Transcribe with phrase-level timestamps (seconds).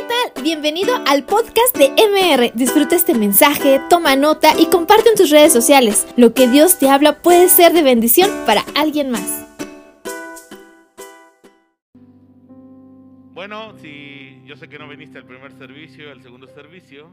[0.00, 0.42] ¿qué tal?
[0.42, 2.52] Bienvenido al podcast de MR.
[2.54, 6.06] Disfruta este mensaje, toma nota y comparte en tus redes sociales.
[6.16, 9.46] Lo que Dios te habla puede ser de bendición para alguien más.
[13.32, 17.10] Bueno, si yo sé que no viniste al primer servicio, al segundo servicio,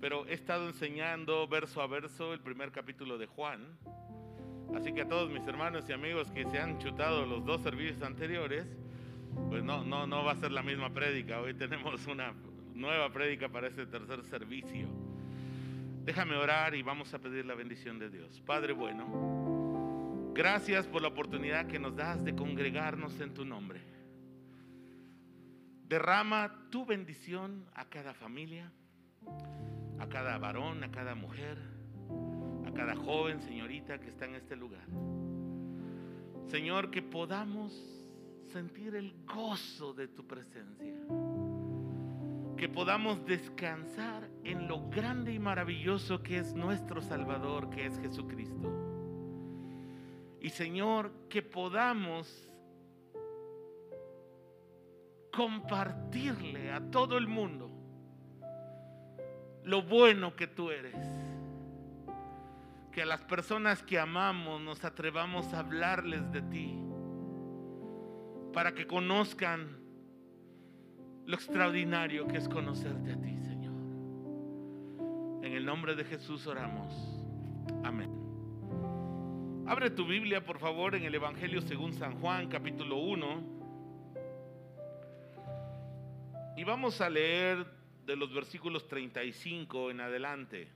[0.00, 3.78] pero he estado enseñando verso a verso el primer capítulo de Juan.
[4.74, 8.02] Así que a todos mis hermanos y amigos que se han chutado los dos servicios
[8.02, 8.66] anteriores,
[9.48, 11.40] pues no, no, no va a ser la misma prédica.
[11.40, 12.34] Hoy tenemos una
[12.74, 14.88] nueva prédica para este tercer servicio.
[16.04, 18.42] Déjame orar y vamos a pedir la bendición de Dios.
[18.42, 23.80] Padre bueno, gracias por la oportunidad que nos das de congregarnos en tu nombre.
[25.88, 28.70] Derrama tu bendición a cada familia,
[29.98, 31.58] a cada varón, a cada mujer,
[32.66, 34.86] a cada joven, señorita que está en este lugar.
[36.48, 37.93] Señor, que podamos
[38.54, 40.94] sentir el gozo de tu presencia.
[42.56, 48.70] Que podamos descansar en lo grande y maravilloso que es nuestro Salvador, que es Jesucristo.
[50.40, 52.48] Y Señor, que podamos
[55.32, 57.72] compartirle a todo el mundo
[59.64, 60.94] lo bueno que tú eres.
[62.92, 66.83] Que a las personas que amamos nos atrevamos a hablarles de ti.
[68.54, 69.84] Para que conozcan
[71.26, 73.74] lo extraordinario que es conocerte a ti, Señor.
[75.44, 76.94] En el nombre de Jesús oramos.
[77.82, 78.10] Amén.
[79.66, 83.54] Abre tu Biblia, por favor, en el Evangelio según San Juan, capítulo 1.
[86.56, 87.66] Y vamos a leer
[88.06, 90.68] de los versículos 35 en adelante.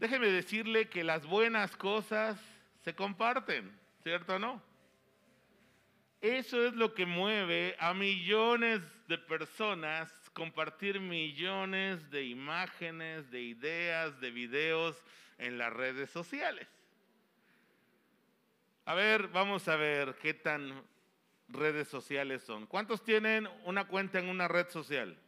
[0.00, 2.40] Déjeme decirle que las buenas cosas
[2.82, 4.62] se comparten, ¿cierto o no?
[6.20, 14.20] Eso es lo que mueve a millones de personas compartir millones de imágenes, de ideas,
[14.20, 15.02] de videos
[15.38, 16.68] en las redes sociales.
[18.84, 20.82] A ver, vamos a ver qué tan
[21.48, 22.66] redes sociales son.
[22.66, 25.18] ¿Cuántos tienen una cuenta en una red social?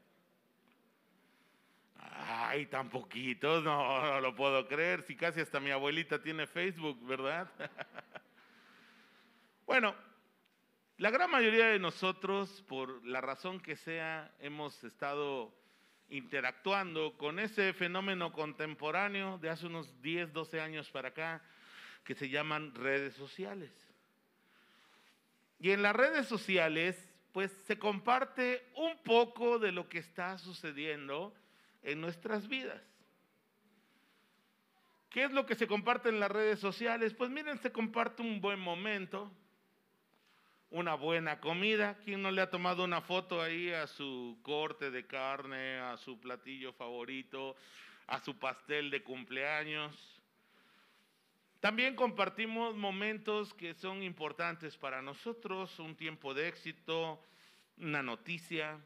[1.99, 5.03] Ay, tan poquitos, no, no lo puedo creer.
[5.03, 7.49] Si casi hasta mi abuelita tiene Facebook, ¿verdad?
[9.73, 9.95] bueno,
[10.99, 15.51] la gran mayoría de nosotros, por la razón que sea, hemos estado
[16.11, 21.43] interactuando con ese fenómeno contemporáneo de hace unos 10, 12 años para acá,
[22.05, 23.73] que se llaman redes sociales.
[25.59, 31.35] Y en las redes sociales, pues se comparte un poco de lo que está sucediendo
[31.83, 32.83] en nuestras vidas.
[35.09, 37.15] ¿Qué es lo que se comparte en las redes sociales?
[37.15, 39.31] Pues miren, se comparte un buen momento,
[40.73, 41.99] una buena comida.
[42.03, 46.19] ¿Quién no le ha tomado una foto ahí a su corte de carne, a su
[46.19, 47.55] platillo favorito,
[48.07, 49.95] a su pastel de cumpleaños?
[51.61, 57.23] También compartimos momentos que son importantes para nosotros, un tiempo de éxito,
[57.77, 58.81] una noticia,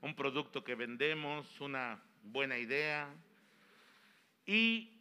[0.00, 3.14] un producto que vendemos, una buena idea.
[4.46, 4.98] Y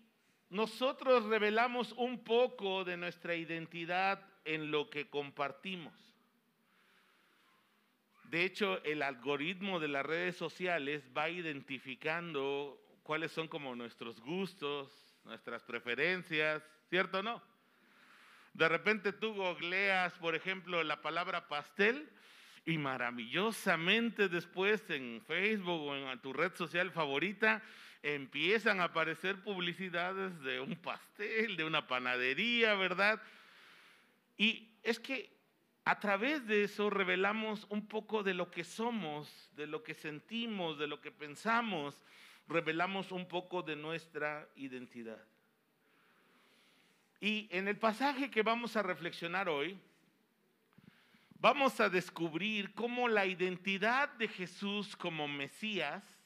[0.50, 5.94] nosotros revelamos un poco de nuestra identidad en lo que compartimos.
[8.26, 14.92] De hecho, el algoritmo de las redes sociales va identificando cuáles son como nuestros gustos,
[15.26, 17.42] nuestras preferencias, ¿cierto o no?
[18.54, 22.08] De repente tú googleas, por ejemplo, la palabra pastel
[22.66, 27.64] y maravillosamente después en Facebook o en tu red social favorita
[28.04, 33.22] empiezan a aparecer publicidades de un pastel, de una panadería, ¿verdad?
[34.40, 35.38] Y es que
[35.84, 40.80] a través de eso revelamos un poco de lo que somos, de lo que sentimos,
[40.80, 42.02] de lo que pensamos,
[42.48, 45.22] revelamos un poco de nuestra identidad.
[47.20, 49.78] Y en el pasaje que vamos a reflexionar hoy,
[51.38, 56.19] vamos a descubrir cómo la identidad de Jesús como Mesías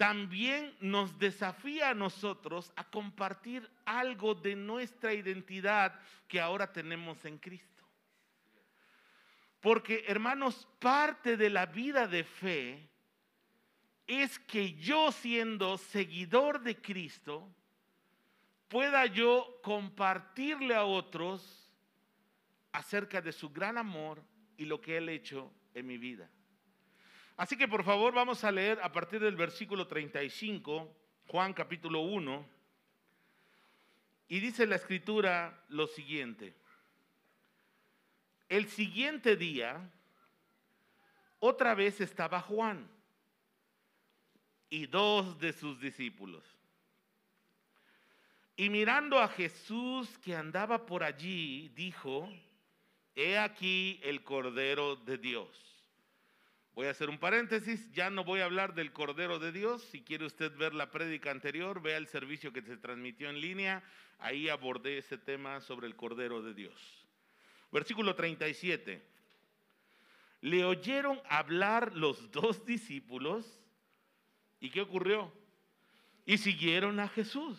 [0.00, 7.36] también nos desafía a nosotros a compartir algo de nuestra identidad que ahora tenemos en
[7.36, 7.84] Cristo.
[9.60, 12.88] Porque, hermanos, parte de la vida de fe
[14.06, 17.46] es que yo siendo seguidor de Cristo,
[18.68, 21.70] pueda yo compartirle a otros
[22.72, 24.24] acerca de su gran amor
[24.56, 26.30] y lo que Él ha hecho en mi vida.
[27.36, 30.94] Así que por favor vamos a leer a partir del versículo 35,
[31.28, 32.46] Juan capítulo 1,
[34.28, 36.54] y dice la escritura lo siguiente.
[38.48, 39.90] El siguiente día,
[41.38, 42.88] otra vez estaba Juan
[44.68, 46.44] y dos de sus discípulos.
[48.56, 52.28] Y mirando a Jesús que andaba por allí, dijo,
[53.14, 55.69] he aquí el Cordero de Dios.
[56.80, 59.82] Voy a hacer un paréntesis, ya no voy a hablar del Cordero de Dios.
[59.92, 63.82] Si quiere usted ver la prédica anterior, vea el servicio que se transmitió en línea.
[64.18, 67.06] Ahí abordé ese tema sobre el Cordero de Dios.
[67.70, 69.06] Versículo 37.
[70.40, 73.60] Le oyeron hablar los dos discípulos.
[74.58, 75.30] ¿Y qué ocurrió?
[76.24, 77.58] Y siguieron a Jesús.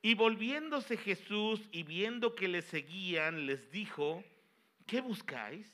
[0.00, 4.22] Y volviéndose Jesús y viendo que le seguían, les dijo,
[4.86, 5.73] ¿qué buscáis?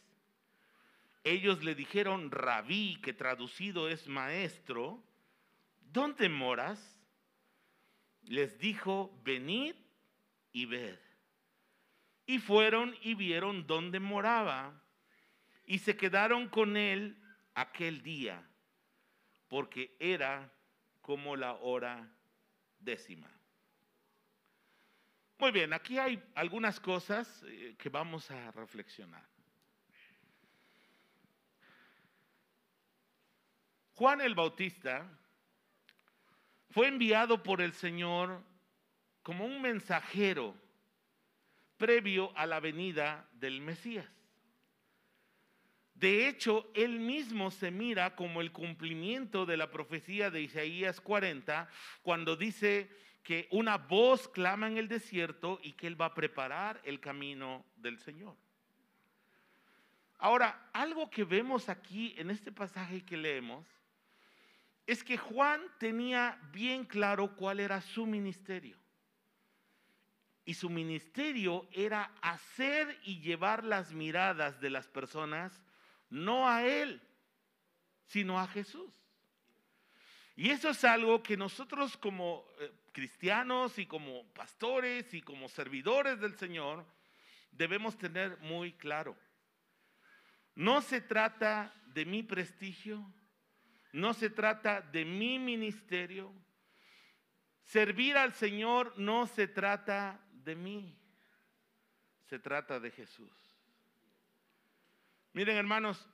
[1.22, 5.02] Ellos le dijeron, rabí, que traducido es maestro,
[5.80, 6.98] ¿dónde moras?
[8.22, 9.74] Les dijo, venid
[10.52, 10.98] y ved.
[12.26, 14.82] Y fueron y vieron dónde moraba
[15.66, 17.16] y se quedaron con él
[17.54, 18.48] aquel día,
[19.48, 20.52] porque era
[21.00, 22.08] como la hora
[22.78, 23.30] décima.
[25.38, 29.26] Muy bien, aquí hay algunas cosas eh, que vamos a reflexionar.
[34.00, 35.06] Juan el Bautista
[36.70, 38.42] fue enviado por el Señor
[39.22, 40.54] como un mensajero
[41.76, 44.10] previo a la venida del Mesías.
[45.92, 51.68] De hecho, él mismo se mira como el cumplimiento de la profecía de Isaías 40,
[52.00, 52.88] cuando dice
[53.22, 57.66] que una voz clama en el desierto y que él va a preparar el camino
[57.76, 58.34] del Señor.
[60.16, 63.79] Ahora, algo que vemos aquí en este pasaje que leemos
[64.90, 68.76] es que Juan tenía bien claro cuál era su ministerio.
[70.44, 75.62] Y su ministerio era hacer y llevar las miradas de las personas
[76.08, 77.00] no a él,
[78.06, 78.90] sino a Jesús.
[80.34, 86.18] Y eso es algo que nosotros como eh, cristianos y como pastores y como servidores
[86.18, 86.84] del Señor
[87.52, 89.16] debemos tener muy claro.
[90.56, 93.08] No se trata de mi prestigio,
[93.92, 96.32] no se trata de mi ministerio.
[97.64, 100.96] Servir al Señor no se trata de mí,
[102.28, 103.30] se trata de Jesús.
[105.32, 106.08] Miren hermanos,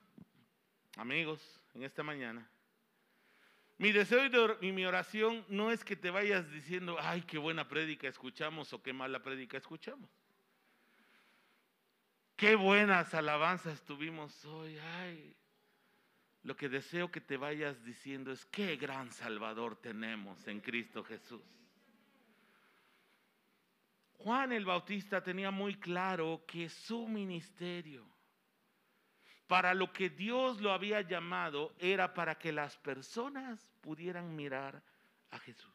[0.95, 1.41] amigos,
[1.73, 2.47] en esta mañana,
[3.79, 8.07] mi deseo y mi oración no es que te vayas diciendo, ay, qué buena prédica
[8.07, 10.09] escuchamos o qué mala prédica escuchamos.
[12.35, 15.35] Qué buenas alabanzas tuvimos hoy, ay,
[16.43, 21.43] lo que deseo que te vayas diciendo es qué gran Salvador tenemos en Cristo Jesús.
[24.17, 28.05] Juan el Bautista tenía muy claro que su ministerio,
[29.45, 34.81] para lo que Dios lo había llamado, era para que las personas pudieran mirar
[35.31, 35.73] a Jesús.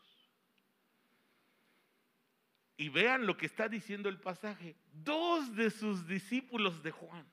[2.76, 4.74] Y vean lo que está diciendo el pasaje.
[4.92, 7.24] Dos de sus discípulos de Juan,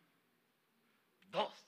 [1.32, 1.66] dos,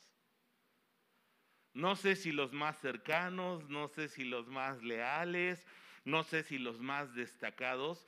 [1.81, 5.65] no sé si los más cercanos, no sé si los más leales,
[6.05, 8.05] no sé si los más destacados,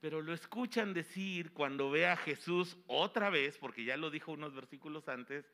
[0.00, 4.54] pero lo escuchan decir cuando ve a Jesús otra vez, porque ya lo dijo unos
[4.54, 5.44] versículos antes,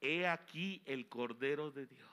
[0.00, 2.08] he aquí el Cordero de Dios.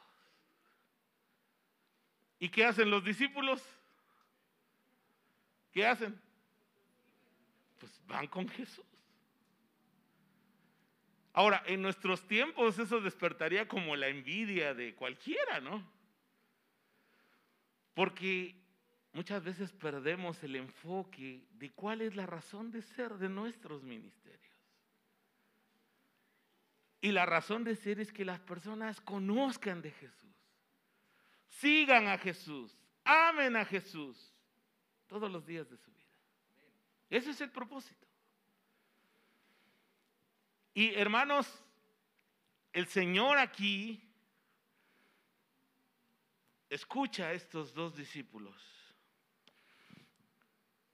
[2.40, 3.62] ¿Y qué hacen los discípulos?
[5.72, 6.20] ¿Qué hacen?
[7.80, 8.93] Pues van con Jesús.
[11.34, 15.84] Ahora, en nuestros tiempos eso despertaría como la envidia de cualquiera, ¿no?
[17.96, 18.56] Porque
[19.14, 24.42] muchas veces perdemos el enfoque de cuál es la razón de ser de nuestros ministerios.
[27.02, 30.36] Y la razón de ser es que las personas conozcan de Jesús,
[31.50, 34.32] sigan a Jesús, amen a Jesús
[35.08, 36.04] todos los días de su vida.
[37.10, 38.08] Ese es el propósito.
[40.74, 41.48] Y hermanos,
[42.72, 44.02] el Señor aquí
[46.70, 48.56] escucha a estos dos discípulos.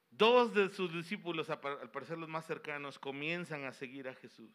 [0.09, 1.59] Dos de sus discípulos, al
[1.91, 4.51] parecer los más cercanos, comienzan a seguir a Jesús.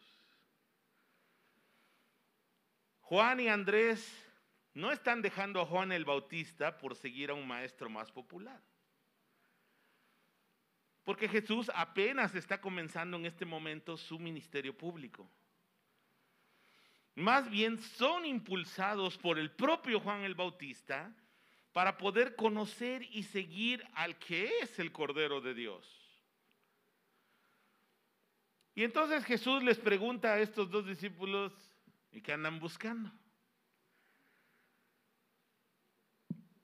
[3.00, 4.12] Juan y Andrés
[4.74, 8.60] no están dejando a Juan el Bautista por seguir a un maestro más popular.
[11.04, 15.28] Porque Jesús apenas está comenzando en este momento su ministerio público.
[17.14, 21.14] Más bien son impulsados por el propio Juan el Bautista
[21.72, 25.86] para poder conocer y seguir al que es el Cordero de Dios.
[28.74, 31.52] Y entonces Jesús les pregunta a estos dos discípulos,
[32.14, 33.10] y que andan buscando.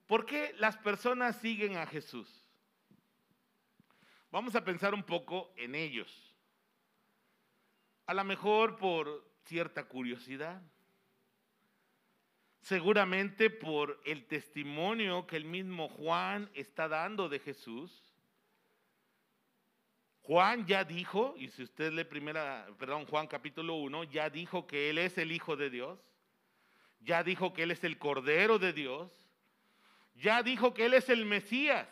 [0.07, 2.40] ¿Por qué las personas siguen a Jesús?
[4.31, 6.31] Vamos a pensar un poco en ellos.
[8.07, 10.63] A lo mejor por cierta curiosidad.
[12.61, 18.15] Seguramente por el testimonio que el mismo Juan está dando de Jesús.
[20.23, 24.91] Juan ya dijo, y si usted lee primera, perdón, Juan capítulo 1, ya dijo que
[24.91, 25.99] Él es el Hijo de Dios,
[27.01, 29.11] ya dijo que Él es el Cordero de Dios,
[30.15, 31.89] ya dijo que Él es el Mesías.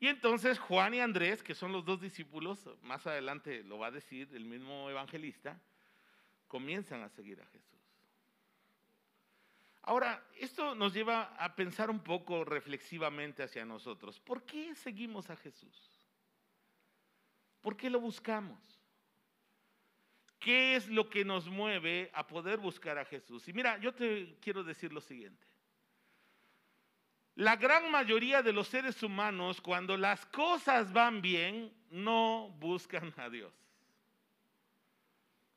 [0.00, 3.90] Y entonces Juan y Andrés, que son los dos discípulos, más adelante lo va a
[3.90, 5.60] decir el mismo evangelista,
[6.48, 7.78] comienzan a seguir a Jesús.
[9.82, 14.18] Ahora, esto nos lleva a pensar un poco reflexivamente hacia nosotros.
[14.20, 15.90] ¿Por qué seguimos a Jesús?
[17.60, 18.58] ¿Por qué lo buscamos?
[20.38, 23.46] ¿Qué es lo que nos mueve a poder buscar a Jesús?
[23.48, 25.49] Y mira, yo te quiero decir lo siguiente.
[27.36, 33.30] La gran mayoría de los seres humanos, cuando las cosas van bien, no buscan a
[33.30, 33.52] Dios.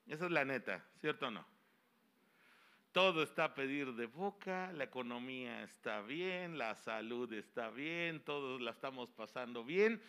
[0.07, 1.45] Esa es la neta, ¿cierto o no?
[2.91, 8.61] Todo está a pedir de boca, la economía está bien, la salud está bien, todos
[8.61, 9.99] la estamos pasando bien.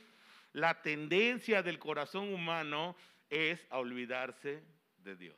[0.52, 2.94] La tendencia del corazón humano
[3.30, 4.62] es a olvidarse
[4.98, 5.36] de Dios.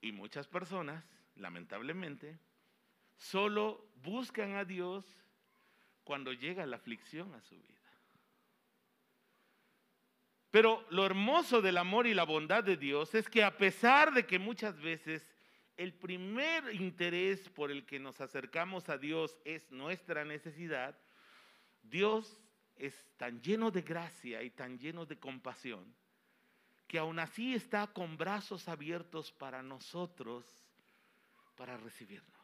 [0.00, 2.38] Y muchas personas, lamentablemente,
[3.16, 5.04] solo buscan a Dios
[6.04, 7.76] cuando llega la aflicción a su vida.
[10.50, 14.26] Pero lo hermoso del amor y la bondad de Dios es que a pesar de
[14.26, 15.28] que muchas veces
[15.76, 20.96] el primer interés por el que nos acercamos a Dios es nuestra necesidad,
[21.82, 22.40] Dios
[22.76, 25.94] es tan lleno de gracia y tan lleno de compasión
[26.86, 30.46] que aún así está con brazos abiertos para nosotros,
[31.56, 32.35] para recibirnos.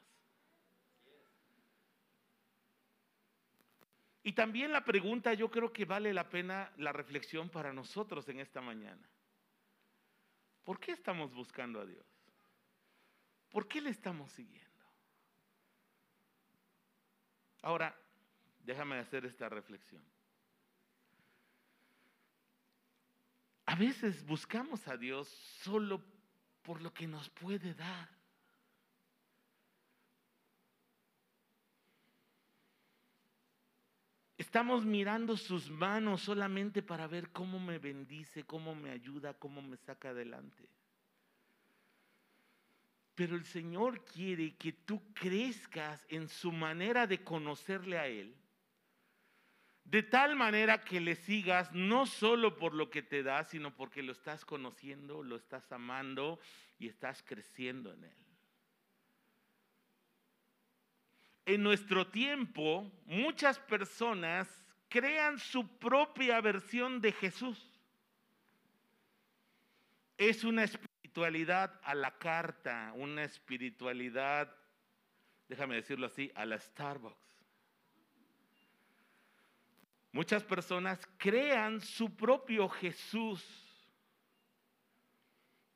[4.23, 8.38] Y también la pregunta, yo creo que vale la pena la reflexión para nosotros en
[8.38, 9.09] esta mañana.
[10.64, 12.07] ¿Por qué estamos buscando a Dios?
[13.50, 14.71] ¿Por qué le estamos siguiendo?
[17.62, 17.97] Ahora,
[18.64, 20.05] déjame hacer esta reflexión.
[23.67, 25.29] A veces buscamos a Dios
[25.62, 26.02] solo
[26.62, 28.22] por lo que nos puede dar.
[34.53, 39.79] Estamos mirando sus manos solamente para ver cómo me bendice, cómo me ayuda, cómo me
[39.79, 40.69] saca adelante.
[43.15, 48.37] Pero el Señor quiere que tú crezcas en su manera de conocerle a Él.
[49.85, 54.03] De tal manera que le sigas no solo por lo que te da, sino porque
[54.03, 56.39] lo estás conociendo, lo estás amando
[56.79, 58.22] y estás creciendo en Él.
[61.47, 64.49] En nuestro tiempo muchas personas
[64.89, 67.59] crean su propia versión de Jesús.
[70.19, 74.55] Es una espiritualidad a la carta, una espiritualidad,
[75.49, 77.17] déjame decirlo así, a la Starbucks.
[80.13, 83.43] Muchas personas crean su propio Jesús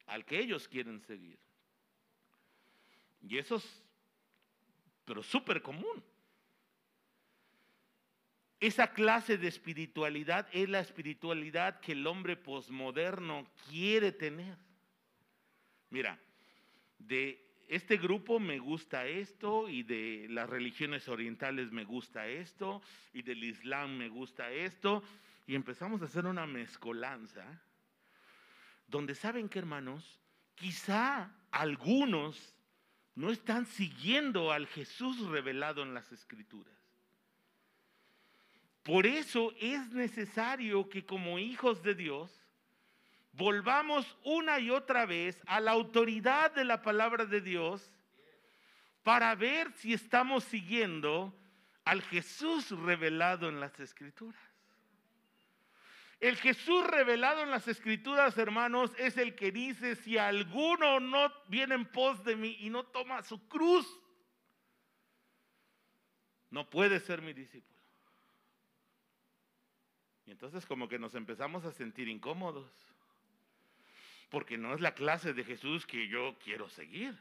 [0.05, 1.39] al que ellos quieren seguir.
[3.23, 3.86] Y esos
[5.07, 6.05] pero súper común.
[8.61, 14.57] Esa clase de espiritualidad es la espiritualidad que el hombre posmoderno quiere tener.
[15.91, 16.19] Mira,
[16.99, 22.83] de este grupo me gusta esto y de las religiones orientales me gusta esto
[23.13, 25.03] y del Islam me gusta esto
[25.47, 27.45] y empezamos a hacer una mezcolanza
[28.87, 30.21] donde saben que hermanos,
[30.55, 32.56] quizá algunos
[33.17, 36.75] no están siguiendo al Jesús revelado en las escrituras.
[38.83, 42.31] Por eso es necesario que como hijos de Dios
[43.33, 47.91] volvamos una y otra vez a la autoridad de la palabra de Dios
[49.03, 51.35] para ver si estamos siguiendo
[51.85, 54.41] al Jesús revelado en las escrituras.
[56.19, 61.75] El Jesús revelado en las escrituras, hermanos, es el que dice, si alguno no viene
[61.75, 63.87] en pos de mí y no toma su cruz,
[66.51, 67.77] no puede ser mi discípulo.
[70.25, 72.71] Y entonces como que nos empezamos a sentir incómodos,
[74.31, 77.17] porque no es la clase de Jesús que yo quiero seguir.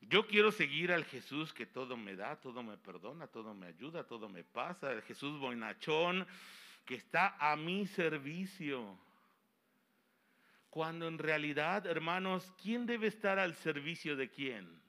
[0.00, 4.04] Yo quiero seguir al Jesús que todo me da, todo me perdona, todo me ayuda,
[4.04, 6.26] todo me pasa, el Jesús boinachón,
[6.86, 8.98] que está a mi servicio.
[10.70, 14.80] Cuando en realidad, hermanos, ¿quién debe estar al servicio de quién?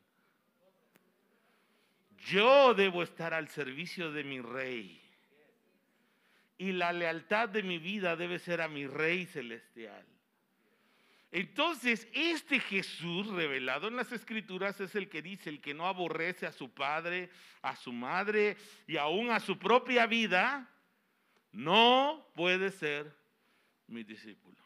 [2.27, 5.01] Yo debo estar al servicio de mi rey.
[6.57, 10.05] Y la lealtad de mi vida debe ser a mi rey celestial.
[11.31, 16.45] Entonces, este Jesús revelado en las escrituras es el que dice, el que no aborrece
[16.45, 17.29] a su padre,
[17.61, 20.69] a su madre y aún a su propia vida,
[21.57, 23.11] no puede ser
[23.87, 24.63] mi discípulo.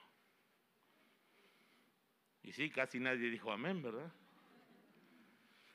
[2.44, 4.12] Y sí, casi nadie dijo amén, ¿verdad?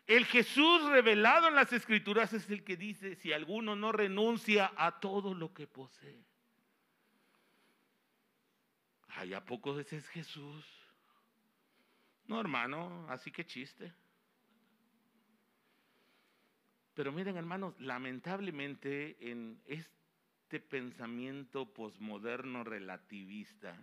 [0.07, 5.01] El Jesús revelado en las escrituras es el que dice, si alguno no renuncia a
[5.01, 6.23] todo lo que posee.
[9.09, 10.67] Ay, ¿a poco ese es Jesús?
[12.27, 13.91] No, hermano, así que chiste.
[16.93, 19.97] Pero miren, hermanos, lamentablemente en este
[20.61, 23.77] pensamiento posmoderno relativista,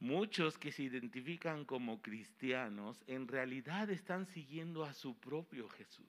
[0.00, 6.06] Muchos que se identifican como cristianos en realidad están siguiendo a su propio Jesús.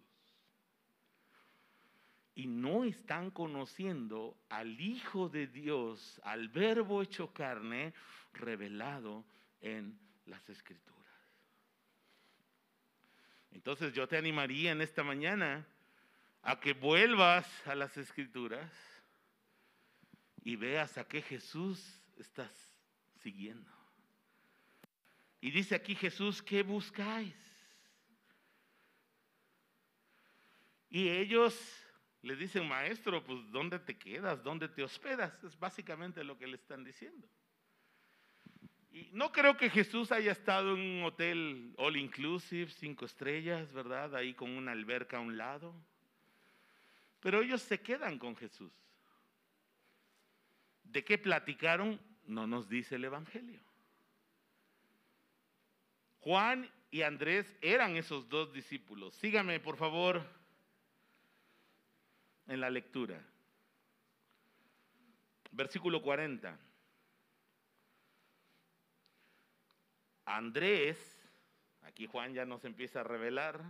[2.35, 7.93] Y no están conociendo al Hijo de Dios, al Verbo hecho carne,
[8.33, 9.25] revelado
[9.59, 10.95] en las Escrituras.
[13.51, 15.65] Entonces yo te animaría en esta mañana
[16.41, 18.71] a que vuelvas a las Escrituras
[20.43, 22.51] y veas a qué Jesús estás
[23.21, 23.71] siguiendo.
[25.41, 27.35] Y dice aquí Jesús, ¿qué buscáis?
[30.89, 31.57] Y ellos
[32.21, 34.43] le dicen, maestro, pues ¿dónde te quedas?
[34.43, 35.43] ¿Dónde te hospedas?
[35.43, 37.27] Es básicamente lo que le están diciendo.
[38.91, 44.15] Y no creo que Jesús haya estado en un hotel all inclusive, cinco estrellas, ¿verdad?
[44.15, 45.73] Ahí con una alberca a un lado.
[47.19, 48.71] Pero ellos se quedan con Jesús.
[50.83, 51.99] ¿De qué platicaron?
[52.25, 53.59] No nos dice el Evangelio.
[56.19, 59.15] Juan y Andrés eran esos dos discípulos.
[59.15, 60.23] Sígame, por favor,
[62.47, 63.21] en la lectura.
[65.51, 66.57] Versículo 40.
[70.25, 70.97] Andrés,
[71.81, 73.63] aquí Juan ya nos empieza a revelar,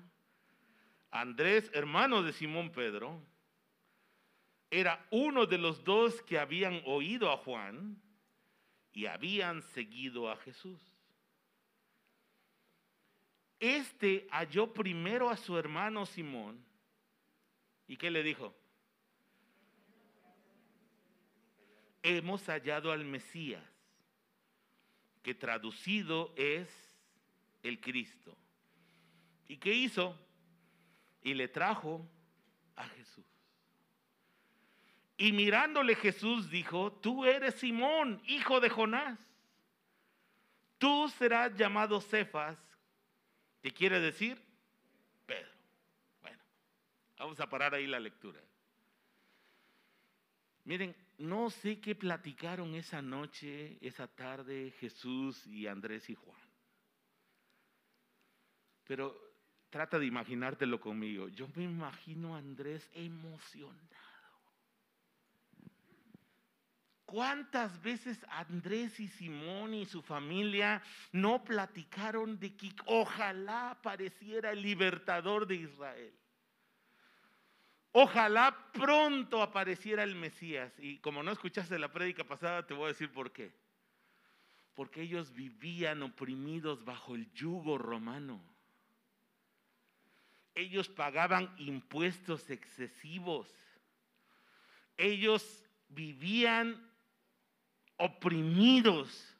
[1.11, 3.21] Andrés, hermano de Simón Pedro,
[4.71, 7.99] era uno de los dos que habían oído a Juan
[8.93, 10.79] y habían seguido a Jesús.
[13.59, 16.63] Este halló primero a su hermano Simón.
[17.87, 18.55] ¿Y qué le dijo?
[22.01, 23.63] Hemos hallado al Mesías,
[25.21, 26.69] que traducido es
[27.63, 28.37] el Cristo.
[29.47, 30.15] ¿Y qué hizo?
[31.21, 32.07] Y le trajo
[32.75, 33.38] a Jesús.
[35.19, 39.19] Y mirándole Jesús dijo, tú eres Simón, hijo de Jonás.
[40.77, 42.57] Tú serás llamado Cefas,
[43.61, 44.41] ¿Qué quiere decir?
[45.25, 45.51] Pedro.
[46.21, 46.39] Bueno,
[47.17, 48.39] vamos a parar ahí la lectura.
[50.63, 56.39] Miren, no sé qué platicaron esa noche, esa tarde Jesús y Andrés y Juan.
[58.85, 59.13] Pero
[59.69, 61.27] trata de imaginártelo conmigo.
[61.27, 64.08] Yo me imagino a Andrés emocionado.
[67.09, 74.61] ¿Cuántas veces Andrés y Simón y su familia no platicaron de que ojalá apareciera el
[74.61, 76.13] libertador de Israel?
[77.93, 80.71] Ojalá pronto apareciera el Mesías.
[80.77, 83.51] Y como no escuchaste la prédica pasada, te voy a decir por qué.
[84.75, 88.39] Porque ellos vivían oprimidos bajo el yugo romano.
[90.53, 93.51] Ellos pagaban impuestos excesivos.
[94.95, 96.87] Ellos vivían
[97.99, 99.37] oprimidos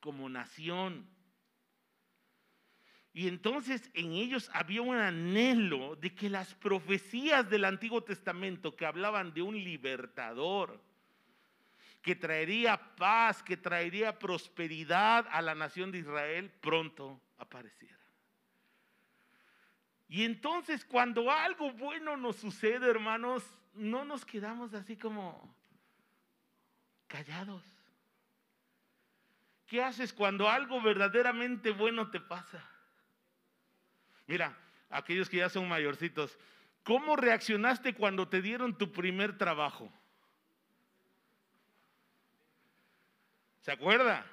[0.00, 1.06] como nación.
[3.12, 8.86] Y entonces en ellos había un anhelo de que las profecías del Antiguo Testamento que
[8.86, 10.80] hablaban de un libertador,
[12.00, 17.98] que traería paz, que traería prosperidad a la nación de Israel, pronto apareciera.
[20.06, 23.42] Y entonces cuando algo bueno nos sucede, hermanos,
[23.74, 25.57] no nos quedamos así como,
[27.08, 27.64] callados.
[29.66, 32.64] ¿Qué haces cuando algo verdaderamente bueno te pasa?
[34.26, 34.56] Mira,
[34.88, 36.38] aquellos que ya son mayorcitos,
[36.84, 39.92] ¿cómo reaccionaste cuando te dieron tu primer trabajo?
[43.60, 44.24] ¿Se acuerda?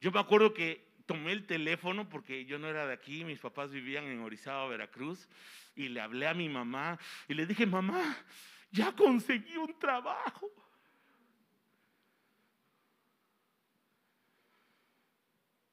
[0.00, 3.70] Yo me acuerdo que tomé el teléfono porque yo no era de aquí, mis papás
[3.70, 5.28] vivían en Orizaba, Veracruz,
[5.76, 8.16] y le hablé a mi mamá y le dije, mamá,
[8.70, 10.50] ya conseguí un trabajo.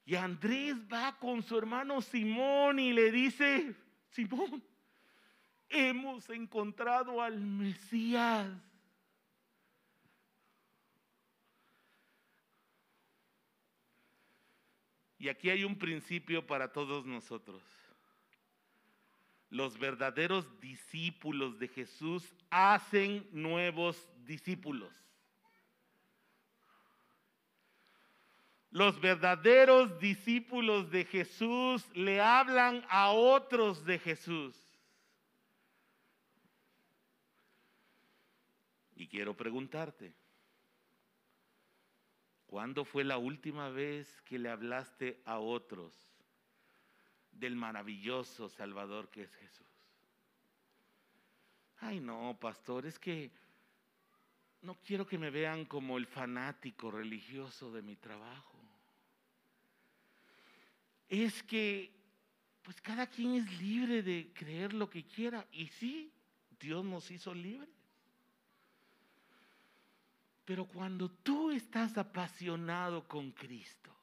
[0.08, 3.76] Y Andrés va con su hermano Simón y le dice,
[4.10, 4.64] Simón,
[5.68, 8.50] hemos encontrado al Mesías.
[15.20, 17.62] Y aquí hay un principio para todos nosotros.
[19.50, 25.07] Los verdaderos discípulos de Jesús hacen nuevos discípulos.
[28.78, 34.56] Los verdaderos discípulos de Jesús le hablan a otros de Jesús.
[38.96, 40.14] Y quiero preguntarte,
[42.46, 45.92] ¿cuándo fue la última vez que le hablaste a otros
[47.32, 49.68] del maravilloso Salvador que es Jesús?
[51.80, 53.32] Ay, no, pastor, es que
[54.62, 58.57] no quiero que me vean como el fanático religioso de mi trabajo.
[61.10, 61.92] Es que,
[62.62, 65.48] pues cada quien es libre de creer lo que quiera.
[65.52, 66.12] Y sí,
[66.60, 67.70] Dios nos hizo libres.
[70.44, 73.94] Pero cuando tú estás apasionado con Cristo,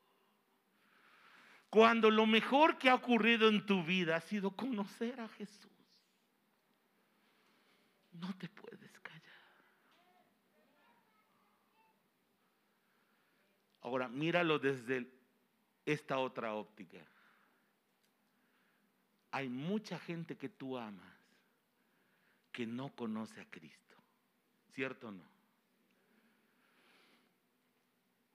[1.71, 5.73] cuando lo mejor que ha ocurrido en tu vida ha sido conocer a Jesús,
[8.13, 9.23] no te puedes callar.
[13.81, 15.11] Ahora, míralo desde
[15.85, 16.99] esta otra óptica.
[19.31, 21.15] Hay mucha gente que tú amas
[22.53, 23.97] que no conoce a Cristo,
[24.73, 25.35] ¿cierto o no?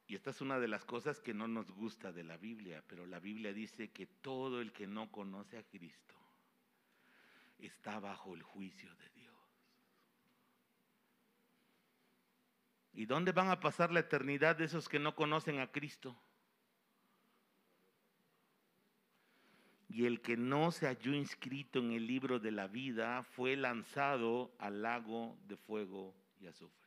[0.08, 3.06] Y esta es una de las cosas que no nos gusta de la Biblia, pero
[3.06, 6.16] la Biblia dice que todo el que no conoce a Cristo
[7.60, 9.36] está bajo el juicio de Dios.
[12.94, 16.20] ¿Y dónde van a pasar la eternidad de esos que no conocen a Cristo?
[19.90, 24.52] Y el que no se halló inscrito en el libro de la vida fue lanzado
[24.60, 26.80] al lago de fuego y azufre.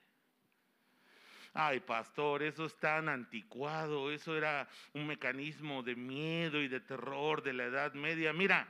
[1.54, 7.42] Ay, pastor, eso es tan anticuado, eso era un mecanismo de miedo y de terror
[7.42, 8.32] de la Edad Media.
[8.32, 8.66] Mira,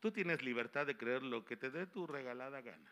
[0.00, 2.90] tú tienes libertad de creer lo que te dé tu regalada gana.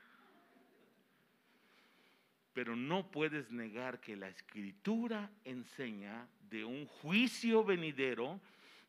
[2.53, 8.39] Pero no puedes negar que la escritura enseña de un juicio venidero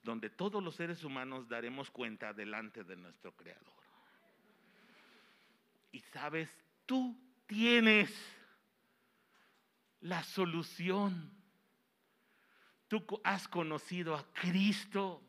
[0.04, 3.74] donde todos los seres humanos daremos cuenta delante de nuestro Creador.
[5.92, 6.50] Y sabes,
[6.86, 8.14] tú tienes
[10.02, 11.32] la solución.
[12.88, 15.22] Tú has conocido a Cristo.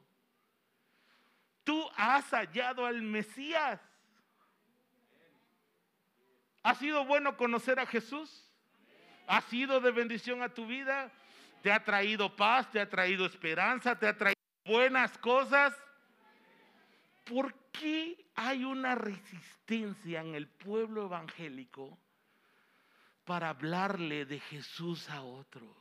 [1.64, 3.80] Tú has hallado al Mesías.
[6.62, 8.46] ¿Ha sido bueno conocer a Jesús?
[9.26, 11.10] ¿Ha sido de bendición a tu vida?
[11.62, 12.70] ¿Te ha traído paz?
[12.70, 13.98] ¿Te ha traído esperanza?
[13.98, 14.39] ¿Te ha traído
[14.70, 15.76] buenas cosas?
[17.24, 21.98] ¿Por qué hay una resistencia en el pueblo evangélico
[23.24, 25.76] para hablarle de Jesús a otros?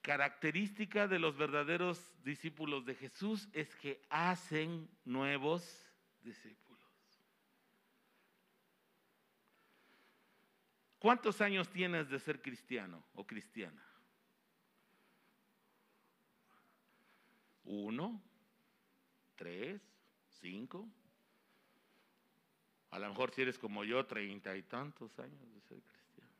[0.00, 5.62] Característica de los verdaderos discípulos de Jesús es que hacen nuevos
[6.22, 6.64] discípulos.
[10.98, 13.93] ¿Cuántos años tienes de ser cristiano o cristiana?
[17.64, 18.22] Uno,
[19.36, 19.80] tres,
[20.40, 20.88] cinco.
[22.90, 26.30] A lo mejor si eres como yo, treinta y tantos años de ser cristiano.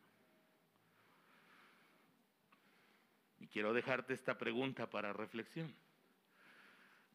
[3.40, 5.74] Y quiero dejarte esta pregunta para reflexión.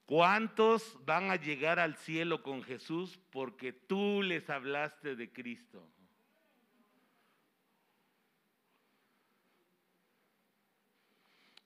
[0.05, 5.87] ¿Cuántos van a llegar al cielo con Jesús porque tú les hablaste de Cristo?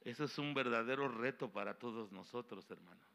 [0.03, 3.07] Eso es un verdadero reto para todos nosotros, hermanos.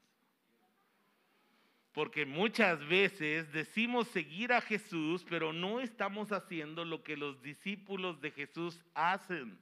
[1.93, 8.21] Porque muchas veces decimos seguir a Jesús, pero no estamos haciendo lo que los discípulos
[8.21, 9.59] de Jesús hacen.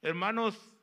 [0.00, 0.74] Hermanos,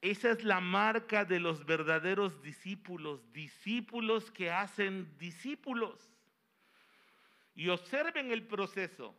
[0.00, 6.08] esa es la marca de los verdaderos discípulos, discípulos que hacen discípulos.
[7.56, 9.16] Y observen el proceso.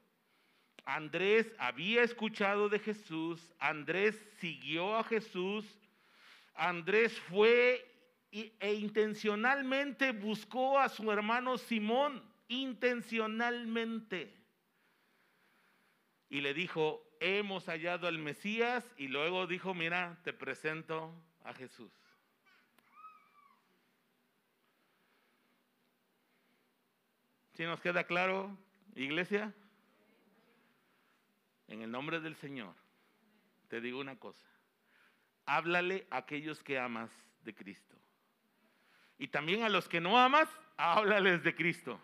[0.95, 5.65] Andrés había escuchado de Jesús, Andrés siguió a Jesús,
[6.55, 7.85] Andrés fue
[8.31, 14.35] e intencionalmente buscó a su hermano Simón, intencionalmente.
[16.29, 21.91] Y le dijo, hemos hallado al Mesías y luego dijo, mira, te presento a Jesús.
[27.53, 28.57] ¿Sí nos queda claro,
[28.95, 29.53] iglesia?
[31.69, 32.73] En el nombre del Señor,
[33.67, 34.47] te digo una cosa.
[35.45, 37.11] Háblale a aquellos que amas
[37.43, 37.95] de Cristo.
[39.19, 41.99] Y también a los que no amas, háblales de Cristo.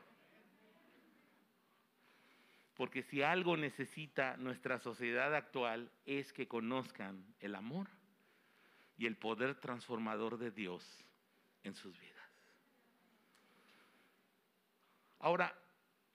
[2.76, 7.88] Porque si algo necesita nuestra sociedad actual es que conozcan el amor
[8.98, 11.04] y el poder transformador de Dios
[11.64, 12.16] en sus vidas.
[15.20, 15.58] Ahora,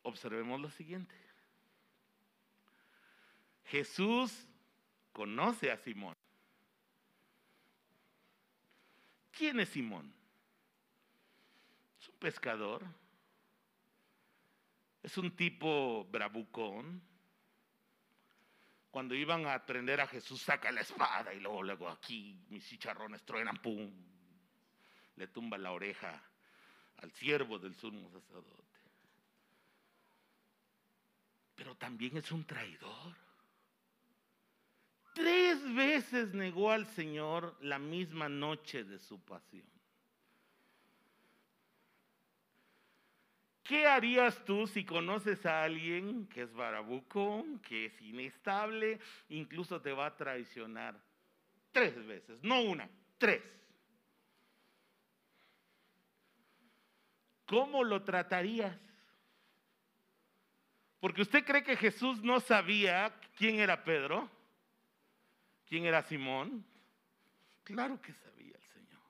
[0.03, 1.30] observemos lo siguiente.
[3.71, 4.49] Jesús
[5.13, 6.17] conoce a Simón.
[9.31, 10.13] ¿Quién es Simón?
[12.01, 12.85] Es un pescador.
[15.05, 17.01] Es un tipo bravucón.
[18.91, 23.25] Cuando iban a prender a Jesús, saca la espada y luego, luego aquí mis chicharrones
[23.25, 23.89] truenan, pum.
[25.15, 26.21] Le tumba la oreja
[26.97, 28.81] al siervo del sumo sacerdote.
[31.55, 33.30] Pero también es un traidor.
[35.15, 39.69] Tres veces negó al Señor la misma noche de su pasión.
[43.71, 49.93] ¿Qué harías tú si conoces a alguien que es barabuco, que es inestable, incluso te
[49.93, 51.01] va a traicionar?
[51.71, 53.43] Tres veces, no una, tres.
[57.47, 58.77] ¿Cómo lo tratarías?
[60.99, 64.29] Porque usted cree que Jesús no sabía quién era Pedro.
[65.71, 66.65] ¿Quién era Simón?
[67.63, 69.01] Claro que sabía el Señor.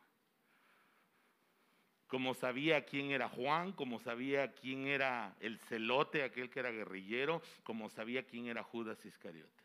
[2.07, 7.41] Como sabía quién era Juan, como sabía quién era el celote, aquel que era guerrillero,
[7.63, 9.65] como sabía quién era Judas Iscariote.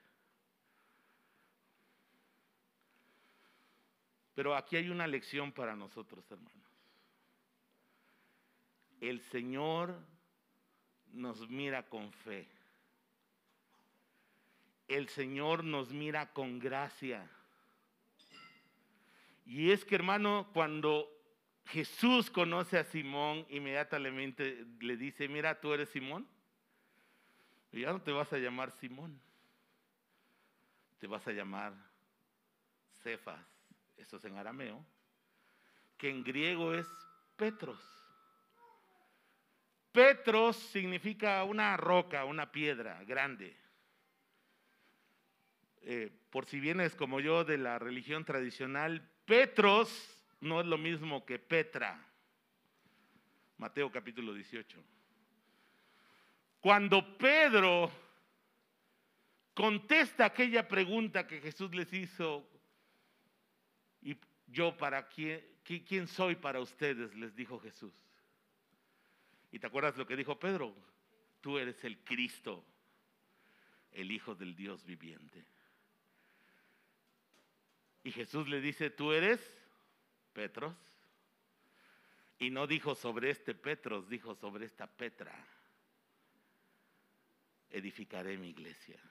[4.34, 6.63] Pero aquí hay una lección para nosotros, hermanos.
[9.01, 9.99] El Señor
[11.12, 12.55] nos mira con fe
[14.88, 17.30] el Señor nos mira con gracia.
[19.45, 21.12] Y es que, hermano, cuando
[21.65, 26.28] Jesús conoce a Simón, inmediatamente le dice, mira, tú eres Simón.
[27.71, 29.19] Ya no te vas a llamar Simón.
[31.00, 31.74] Te vas a llamar
[33.04, 33.43] Cefas.
[33.98, 34.84] Eso es en arameo.
[35.98, 36.88] Que en griego es
[37.36, 37.80] Petros.
[39.91, 43.56] Petros significa una roca, una piedra grande.
[45.88, 51.24] Eh, por si vienes como yo de la religión tradicional, Petros no es lo mismo
[51.28, 52.04] que Petra.
[53.60, 54.84] Mateo capítulo 18.
[56.60, 57.91] Cuando Pedro
[59.54, 62.50] contesta aquella pregunta que Jesús les hizo,
[64.02, 64.17] y
[64.48, 67.93] yo para quién, quién soy para ustedes, les dijo Jesús.
[69.52, 70.76] ¿Y te acuerdas lo que dijo Pedro?
[71.41, 72.65] Tú eres el Cristo,
[73.91, 75.45] el Hijo del Dios viviente.
[78.06, 79.41] Y Jesús le dice, tú eres
[80.32, 80.76] Petros.
[82.38, 85.34] Y no dijo sobre este Petros, dijo sobre esta Petra.
[87.72, 89.02] Edificaré mi iglesia.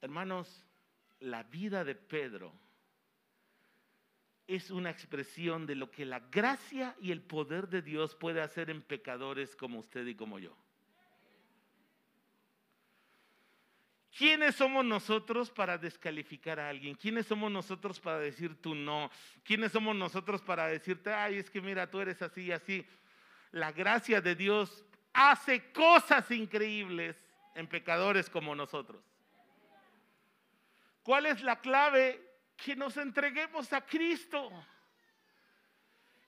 [0.00, 0.64] Hermanos,
[1.20, 2.54] la vida de Pedro
[4.46, 8.70] es una expresión de lo que la gracia y el poder de Dios puede hacer
[8.70, 10.56] en pecadores como usted y como yo.
[14.16, 16.94] ¿Quiénes somos nosotros para descalificar a alguien?
[16.94, 19.10] ¿Quiénes somos nosotros para decir tú no?
[19.42, 22.86] ¿Quiénes somos nosotros para decirte, ay, es que mira, tú eres así y así?
[23.50, 27.16] La gracia de Dios hace cosas increíbles
[27.56, 29.02] en pecadores como nosotros.
[31.02, 32.20] ¿Cuál es la clave?
[32.56, 34.48] Que nos entreguemos a Cristo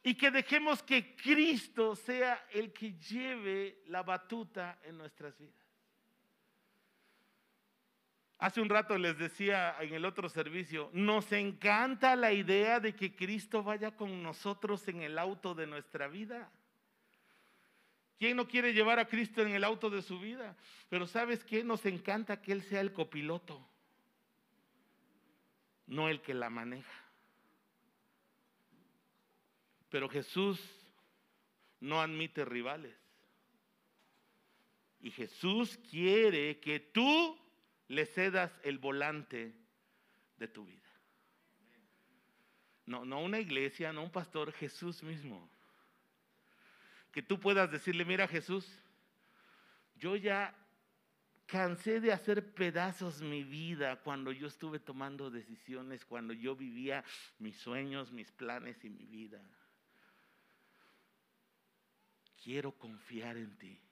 [0.02, 5.65] y que dejemos que Cristo sea el que lleve la batuta en nuestras vidas.
[8.38, 13.16] Hace un rato les decía en el otro servicio, nos encanta la idea de que
[13.16, 16.50] Cristo vaya con nosotros en el auto de nuestra vida.
[18.18, 20.54] ¿Quién no quiere llevar a Cristo en el auto de su vida?
[20.90, 21.64] Pero ¿sabes qué?
[21.64, 23.66] Nos encanta que Él sea el copiloto,
[25.86, 27.04] no el que la maneja.
[29.88, 30.60] Pero Jesús
[31.80, 32.96] no admite rivales.
[35.00, 37.38] Y Jesús quiere que tú
[37.88, 39.54] le cedas el volante
[40.38, 40.82] de tu vida.
[42.86, 45.48] No, no una iglesia, no un pastor, Jesús mismo.
[47.12, 48.78] Que tú puedas decirle, mira Jesús,
[49.96, 50.54] yo ya
[51.46, 57.04] cansé de hacer pedazos mi vida cuando yo estuve tomando decisiones, cuando yo vivía
[57.38, 59.40] mis sueños, mis planes y mi vida.
[62.42, 63.85] Quiero confiar en ti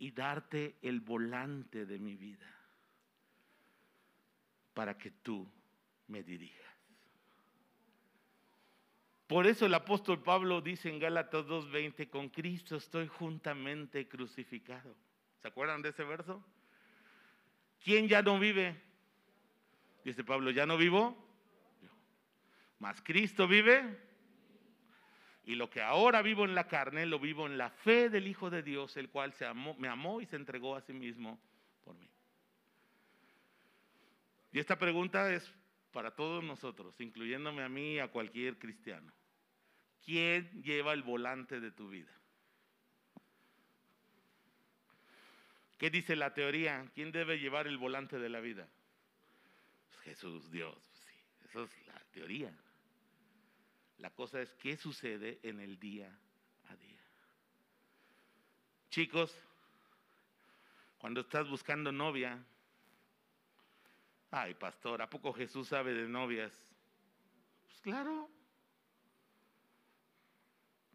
[0.00, 2.56] y darte el volante de mi vida.
[4.72, 5.46] para que tú
[6.06, 6.72] me dirijas.
[9.26, 14.96] Por eso el apóstol Pablo dice en Gálatas 2:20, con Cristo estoy juntamente crucificado.
[15.42, 16.42] ¿Se acuerdan de ese verso?
[17.84, 18.80] ¿Quién ya no vive?
[20.04, 21.16] Dice Pablo, ¿ya no vivo?
[22.78, 24.09] Más Cristo vive.
[25.50, 28.50] Y lo que ahora vivo en la carne, lo vivo en la fe del Hijo
[28.50, 31.40] de Dios, el cual se amó, me amó y se entregó a sí mismo
[31.82, 32.08] por mí.
[34.52, 35.52] Y esta pregunta es
[35.90, 39.12] para todos nosotros, incluyéndome a mí y a cualquier cristiano.
[40.04, 42.12] ¿Quién lleva el volante de tu vida?
[45.78, 46.88] ¿Qué dice la teoría?
[46.94, 48.68] ¿Quién debe llevar el volante de la vida?
[49.88, 50.76] Pues Jesús, Dios.
[50.92, 52.56] Pues sí, eso es la teoría.
[54.00, 56.10] La cosa es qué sucede en el día
[56.68, 57.02] a día.
[58.88, 59.36] Chicos,
[60.98, 62.42] cuando estás buscando novia,
[64.30, 66.52] ay pastor, ¿a poco Jesús sabe de novias?
[67.66, 68.30] Pues claro.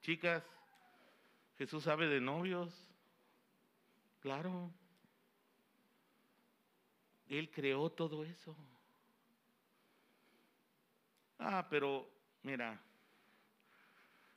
[0.02, 0.44] Chicas,
[1.60, 2.74] Jesús sabe de novios.
[4.20, 4.72] Claro.
[7.28, 8.56] Él creó todo eso.
[11.38, 12.10] Ah, pero
[12.42, 12.80] mira,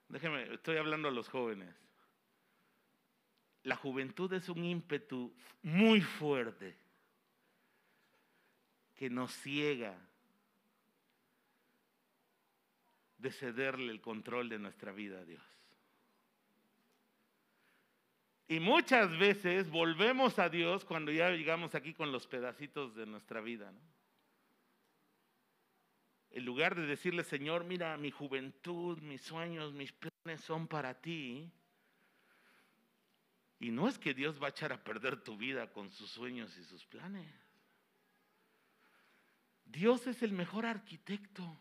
[0.09, 1.75] déjeme, estoy hablando a los jóvenes.
[3.65, 6.77] La juventud es un ímpetu muy fuerte
[8.95, 9.97] que nos ciega
[13.19, 15.43] de cederle el control de nuestra vida a Dios.
[18.49, 23.43] Y muchas veces volvemos a Dios cuando ya llegamos aquí con los pedacitos de nuestra
[23.43, 23.71] vida.
[23.71, 23.98] ¿no?
[26.31, 31.51] En lugar de decirle, Señor, mira, mi juventud, mis sueños, mis planes son para ti.
[33.61, 36.57] Y no es que Dios va a echar a perder tu vida con sus sueños
[36.57, 37.29] y sus planes.
[39.65, 41.61] Dios es el mejor arquitecto.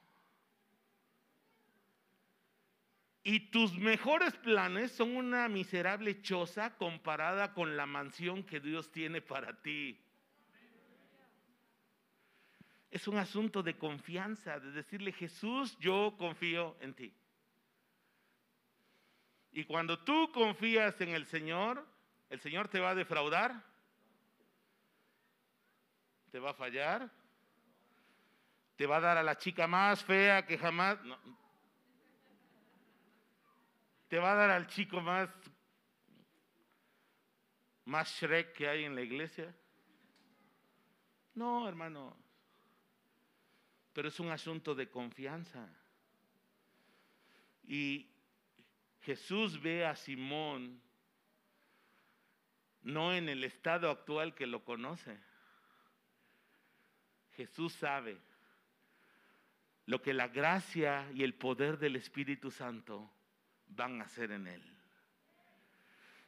[3.23, 9.21] Y tus mejores planes son una miserable choza comparada con la mansión que Dios tiene
[9.21, 9.99] para ti.
[12.97, 17.13] Es un asunto de confianza, de decirle, Jesús, yo confío en ti.
[19.51, 21.87] Y cuando tú confías en el Señor,
[22.27, 23.63] ¿el Señor te va a defraudar?
[26.31, 27.07] ¿Te va a fallar?
[28.77, 30.99] ¿Te va a dar a la chica más fea que jamás?
[31.03, 31.19] No,
[34.07, 35.29] te va a dar al chico más,
[37.85, 39.55] más Shrek que hay en la iglesia.
[41.35, 42.25] No, hermano.
[43.97, 45.67] Pero es un asunto de confianza.
[47.63, 48.07] Y
[49.01, 50.79] Jesús ve a Simón
[52.83, 55.17] no en el estado actual que lo conoce.
[57.37, 58.19] Jesús sabe
[59.87, 63.11] lo que la gracia y el poder del Espíritu Santo
[63.65, 64.77] van a hacer en él.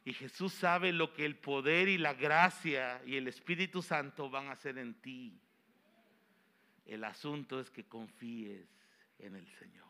[0.04, 4.48] Y Jesús sabe lo que el poder y la gracia y el Espíritu Santo van
[4.48, 5.40] a hacer en ti.
[6.84, 8.66] El asunto es que confíes
[9.18, 9.86] en el Señor.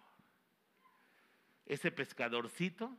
[1.67, 2.97] Ese pescadorcito,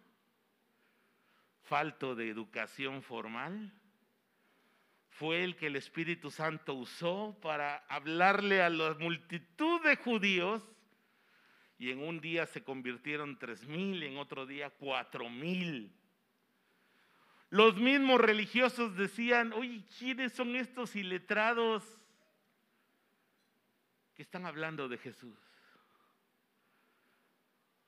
[1.63, 3.73] falto de educación formal,
[5.09, 10.63] fue el que el Espíritu Santo usó para hablarle a la multitud de judíos
[11.77, 15.93] y en un día se convirtieron tres mil, en otro día cuatro mil.
[17.49, 22.00] Los mismos religiosos decían, oye, ¿quiénes son estos iletrados
[24.21, 25.37] están hablando de Jesús?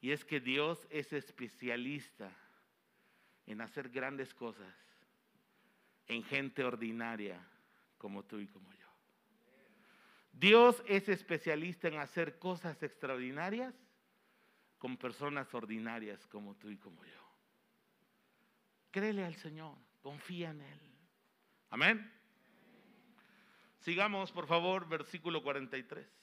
[0.01, 2.29] Y es que Dios es especialista
[3.45, 4.73] en hacer grandes cosas
[6.07, 7.39] en gente ordinaria
[7.97, 8.87] como tú y como yo.
[10.33, 13.73] Dios es especialista en hacer cosas extraordinarias
[14.77, 17.23] con personas ordinarias como tú y como yo.
[18.91, 20.79] Créele al Señor, confía en Él.
[21.69, 22.11] Amén.
[23.79, 26.22] Sigamos, por favor, versículo 43.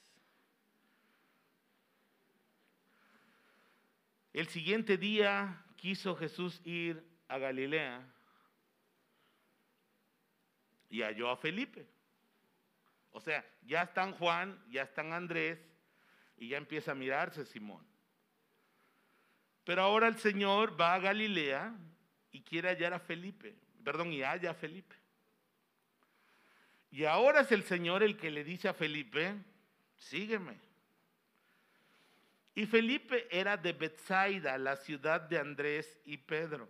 [4.33, 8.07] El siguiente día quiso Jesús ir a Galilea
[10.89, 11.87] y halló a Felipe.
[13.12, 15.59] O sea, ya están Juan, ya están Andrés
[16.37, 17.85] y ya empieza a mirarse Simón.
[19.64, 21.74] Pero ahora el Señor va a Galilea
[22.33, 24.97] y quiere hallar a Felipe, perdón, y halla a Felipe.
[26.91, 29.35] Y ahora es el Señor el que le dice a Felipe,
[29.97, 30.70] sígueme.
[32.55, 36.68] Y Felipe era de Bethsaida, la ciudad de Andrés y Pedro.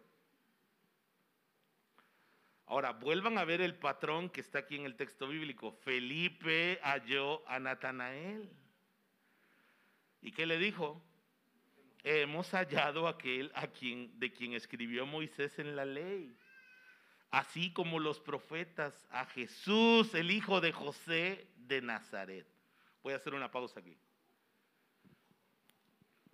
[2.67, 5.73] Ahora, vuelvan a ver el patrón que está aquí en el texto bíblico.
[5.73, 8.49] Felipe halló a Natanael.
[10.23, 11.03] ¿Y qué le dijo?
[12.05, 16.35] Hemos hallado aquel a quien, de quien escribió Moisés en la ley,
[17.31, 22.47] así como los profetas, a Jesús, el hijo de José de Nazaret.
[23.03, 23.99] Voy a hacer una pausa aquí.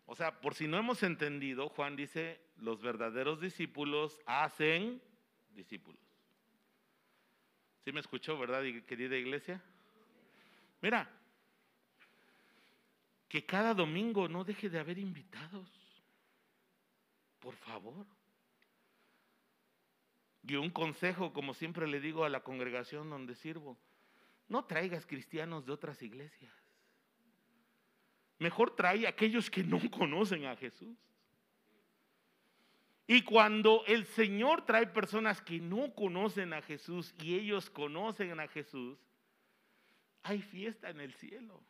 [0.07, 5.03] O sea, por si no hemos entendido, Juan dice, los verdaderos discípulos hacen
[5.51, 6.01] discípulos.
[7.85, 9.63] ¿Sí me escuchó, verdad, querida iglesia?
[10.81, 11.11] Mira,
[13.29, 15.69] que cada domingo no deje de haber invitados.
[17.41, 18.07] Por favor.
[20.43, 23.77] Y un consejo, como siempre le digo a la congregación donde sirvo,
[24.49, 26.66] no traigas cristianos de otras iglesias.
[28.39, 30.97] Mejor trae a aquellos que no conocen a Jesús.
[33.07, 38.49] Y cuando el Señor trae personas que no conocen a Jesús y ellos conocen a
[38.49, 38.99] Jesús,
[40.25, 41.63] hay fiesta en el cielo.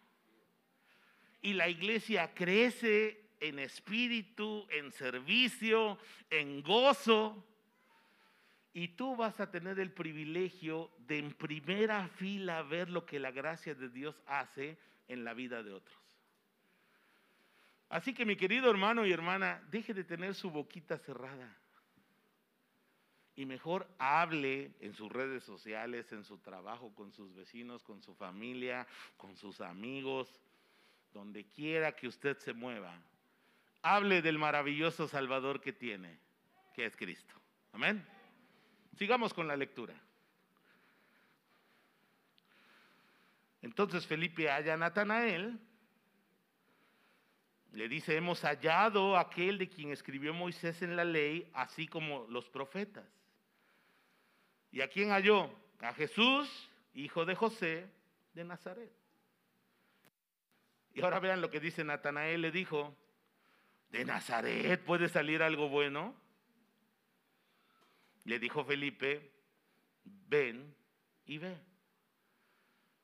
[1.42, 5.98] Y la iglesia crece en espíritu, en servicio,
[6.30, 7.44] en gozo.
[8.72, 13.30] Y tú vas a tener el privilegio de en primera fila ver lo que la
[13.30, 16.05] gracia de Dios hace en la vida de otros.
[17.88, 21.56] Así que mi querido hermano y hermana, deje de tener su boquita cerrada.
[23.36, 28.14] Y mejor hable en sus redes sociales, en su trabajo, con sus vecinos, con su
[28.14, 30.40] familia, con sus amigos,
[31.12, 32.98] donde quiera que usted se mueva.
[33.82, 36.18] Hable del maravilloso Salvador que tiene,
[36.74, 37.34] que es Cristo.
[37.72, 38.04] Amén.
[38.96, 39.94] Sigamos con la lectura.
[43.62, 45.60] Entonces Felipe halla a Natanael
[47.76, 52.48] le dice, hemos hallado aquel de quien escribió Moisés en la ley, así como los
[52.48, 53.06] profetas.
[54.72, 55.54] ¿Y a quién halló?
[55.80, 57.86] A Jesús, hijo de José
[58.32, 58.90] de Nazaret.
[60.94, 62.96] Y ahora vean lo que dice Natanael, le dijo,
[63.90, 66.16] ¿de Nazaret puede salir algo bueno?
[68.24, 69.30] Le dijo Felipe,
[70.02, 70.74] ven
[71.26, 71.58] y ve.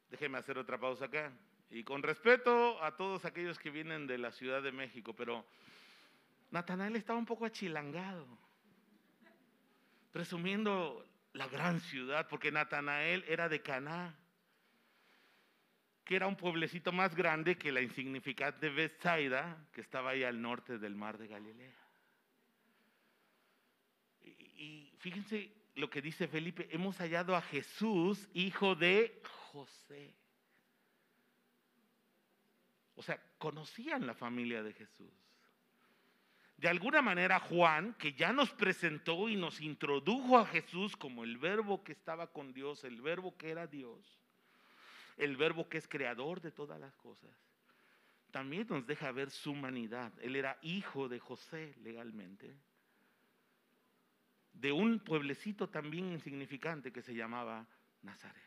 [0.09, 1.31] Déjeme hacer otra pausa acá.
[1.73, 5.43] Y con respeto a todos aquellos que vienen de la Ciudad de México, pero
[6.51, 8.27] Natanael estaba un poco achilangado,
[10.13, 11.03] presumiendo
[11.33, 14.15] la gran ciudad, porque Natanael era de Caná,
[16.05, 20.77] que era un pueblecito más grande que la insignificante Bethsaida, que estaba ahí al norte
[20.77, 21.87] del mar de Galilea.
[24.21, 30.22] Y, y fíjense lo que dice Felipe, hemos hallado a Jesús, hijo de José.
[32.97, 35.13] O sea, conocían la familia de Jesús.
[36.57, 41.39] De alguna manera Juan, que ya nos presentó y nos introdujo a Jesús como el
[41.39, 44.21] verbo que estaba con Dios, el verbo que era Dios,
[45.17, 47.31] el verbo que es creador de todas las cosas,
[48.31, 50.13] también nos deja ver su humanidad.
[50.21, 52.55] Él era hijo de José legalmente,
[54.53, 57.67] de un pueblecito también insignificante que se llamaba
[58.03, 58.41] Nazaret.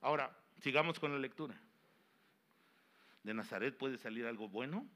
[0.00, 1.56] Ahora, sigamos con la lectura
[3.26, 4.88] de Nazaret puede salir algo bueno?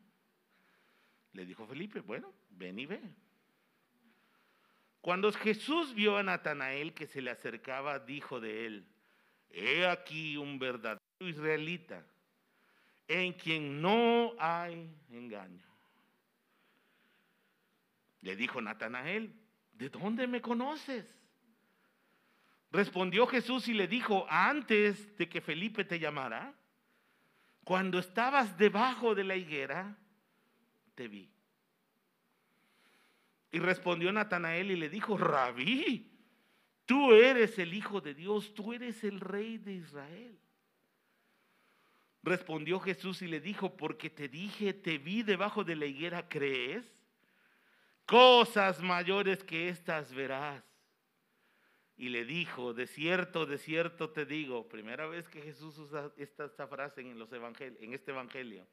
[1.32, 3.00] Le dijo Felipe, bueno, ven y ve.
[5.00, 8.86] Cuando Jesús vio a Natanael que se le acercaba, dijo de él,
[9.50, 12.06] he aquí un verdadero israelita
[13.08, 15.66] en quien no hay engaño.
[18.20, 19.34] Le dijo Natanael,
[19.72, 21.20] ¿de dónde me conoces?
[22.70, 26.54] Respondió Jesús y le dijo, antes de que Felipe te llamara,
[27.70, 29.96] cuando estabas debajo de la higuera,
[30.96, 31.30] te vi.
[33.52, 36.10] Y respondió Natanael y le dijo, rabí,
[36.84, 40.36] tú eres el Hijo de Dios, tú eres el Rey de Israel.
[42.24, 46.84] Respondió Jesús y le dijo, porque te dije, te vi debajo de la higuera, ¿crees?
[48.04, 50.64] Cosas mayores que estas verás
[52.00, 56.48] y le dijo, de cierto, de cierto te digo, primera vez que Jesús usa esta,
[56.66, 58.66] frase en, los en este evangelio,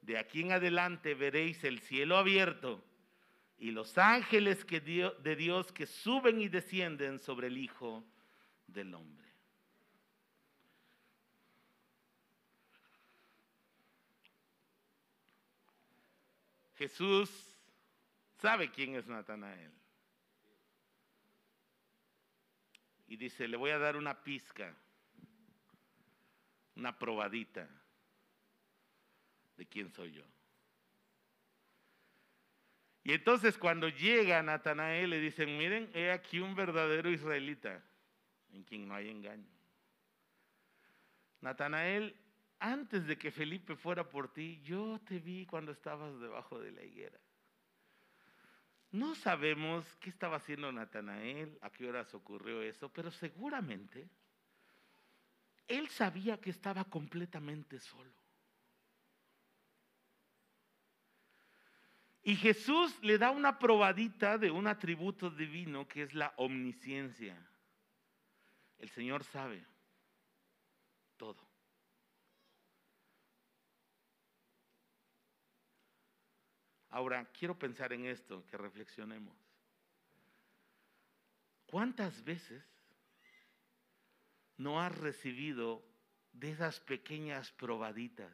[0.00, 2.84] de aquí en adelante veréis el cielo abierto
[3.58, 8.04] y los ángeles que de Dios que suben y descienden sobre el Hijo
[8.68, 9.26] del Hombre.
[16.76, 17.58] Jesús
[18.38, 19.72] sabe quién es Natanael.
[23.08, 24.74] Y dice, le voy a dar una pizca,
[26.74, 27.68] una probadita
[29.56, 30.24] de quién soy yo.
[33.04, 37.80] Y entonces cuando llega Natanael le dicen, miren, he aquí un verdadero israelita
[38.52, 39.48] en quien no hay engaño.
[41.40, 42.16] Natanael,
[42.58, 46.82] antes de que Felipe fuera por ti, yo te vi cuando estabas debajo de la
[46.82, 47.18] higuera.
[48.96, 54.08] No sabemos qué estaba haciendo Natanael, a qué horas ocurrió eso, pero seguramente
[55.68, 58.14] él sabía que estaba completamente solo.
[62.22, 67.36] Y Jesús le da una probadita de un atributo divino que es la omnisciencia.
[68.78, 69.62] El Señor sabe
[71.18, 71.45] todo.
[76.96, 79.36] Ahora, quiero pensar en esto, que reflexionemos.
[81.66, 82.64] ¿Cuántas veces
[84.56, 85.84] no has recibido
[86.32, 88.32] de esas pequeñas probaditas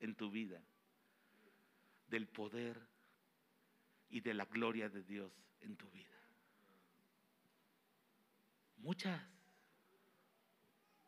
[0.00, 0.58] en tu vida
[2.06, 2.80] del poder
[4.08, 5.30] y de la gloria de Dios
[5.60, 6.16] en tu vida?
[8.78, 9.22] Muchas.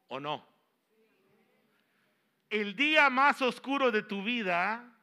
[0.09, 0.47] ¿O no?
[2.51, 4.94] El día más oscuro de tu vida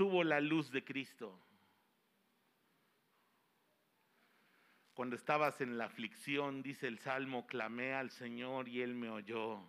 [0.00, 1.38] tuvo la luz de Cristo.
[4.94, 9.60] Cuando estabas en la aflicción, dice el Salmo, clamé al Señor y Él me oyó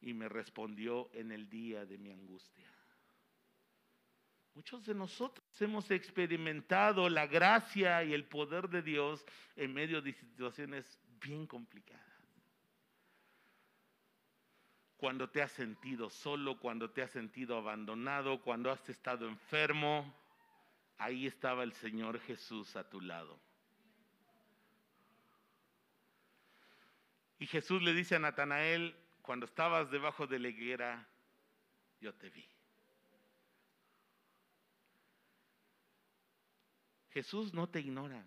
[0.00, 2.68] y me respondió en el día de mi angustia.
[4.54, 10.14] Muchos de nosotros hemos experimentado la gracia y el poder de Dios en medio de
[10.14, 12.13] situaciones bien complicadas.
[15.04, 20.10] Cuando te has sentido solo, cuando te has sentido abandonado, cuando has estado enfermo,
[20.96, 23.38] ahí estaba el Señor Jesús a tu lado.
[27.38, 31.06] Y Jesús le dice a Natanael, cuando estabas debajo de la higuera,
[32.00, 32.48] yo te vi.
[37.10, 38.26] Jesús no te ignora.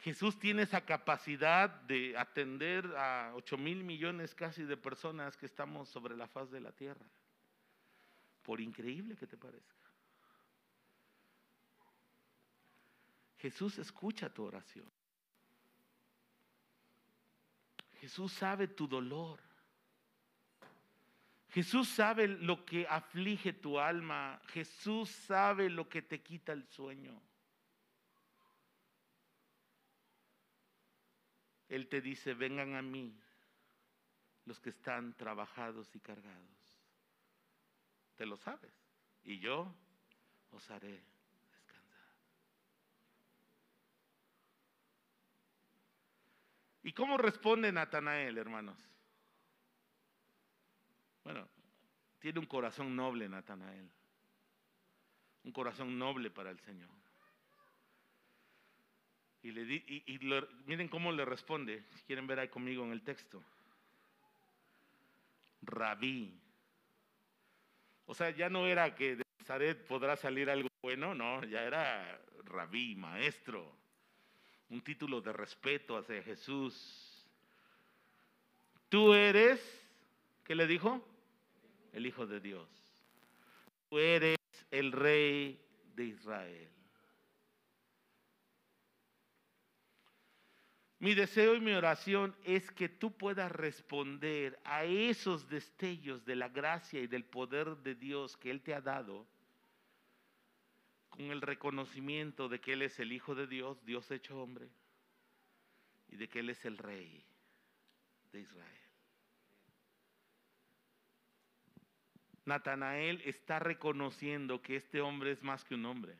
[0.00, 5.90] Jesús tiene esa capacidad de atender a 8 mil millones casi de personas que estamos
[5.90, 7.04] sobre la faz de la tierra.
[8.42, 9.76] Por increíble que te parezca.
[13.36, 14.90] Jesús escucha tu oración.
[18.00, 19.38] Jesús sabe tu dolor.
[21.50, 24.40] Jesús sabe lo que aflige tu alma.
[24.48, 27.20] Jesús sabe lo que te quita el sueño.
[31.70, 33.16] Él te dice, vengan a mí
[34.44, 36.76] los que están trabajados y cargados.
[38.16, 38.72] Te lo sabes.
[39.22, 39.72] Y yo
[40.50, 41.00] os haré
[41.52, 42.08] descansar.
[46.82, 48.76] ¿Y cómo responde Natanael, hermanos?
[51.22, 51.48] Bueno,
[52.18, 53.88] tiene un corazón noble Natanael.
[55.44, 57.09] Un corazón noble para el Señor.
[59.42, 60.20] Y, le y,
[60.66, 63.42] miren cómo le responde, si quieren ver ahí conmigo en el texto.
[65.62, 66.38] Rabí.
[68.06, 72.20] O sea, ya no era que de Nazaret podrá salir algo bueno, no, ya era
[72.44, 73.76] rabí, maestro.
[74.68, 77.26] Un título de respeto hacia Jesús.
[78.88, 79.60] Tú eres,
[80.44, 81.04] ¿qué le dijo?
[81.92, 82.68] el Hijo de Dios.
[83.88, 84.38] Tú eres
[84.70, 85.60] el Rey
[85.94, 86.68] de Israel.
[91.00, 96.50] Mi deseo y mi oración es que tú puedas responder a esos destellos de la
[96.50, 99.26] gracia y del poder de Dios que Él te ha dado
[101.08, 104.68] con el reconocimiento de que Él es el Hijo de Dios, Dios hecho hombre,
[106.08, 107.24] y de que Él es el Rey
[108.32, 108.80] de Israel.
[112.44, 116.14] Natanael está reconociendo que este hombre es más que un hombre.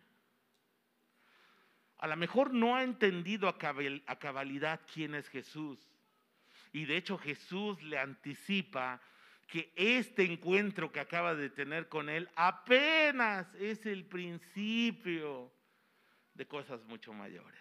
[2.01, 5.79] A lo mejor no ha entendido a cabalidad quién es Jesús.
[6.73, 9.03] Y de hecho Jesús le anticipa
[9.47, 15.53] que este encuentro que acaba de tener con él apenas es el principio
[16.33, 17.61] de cosas mucho mayores.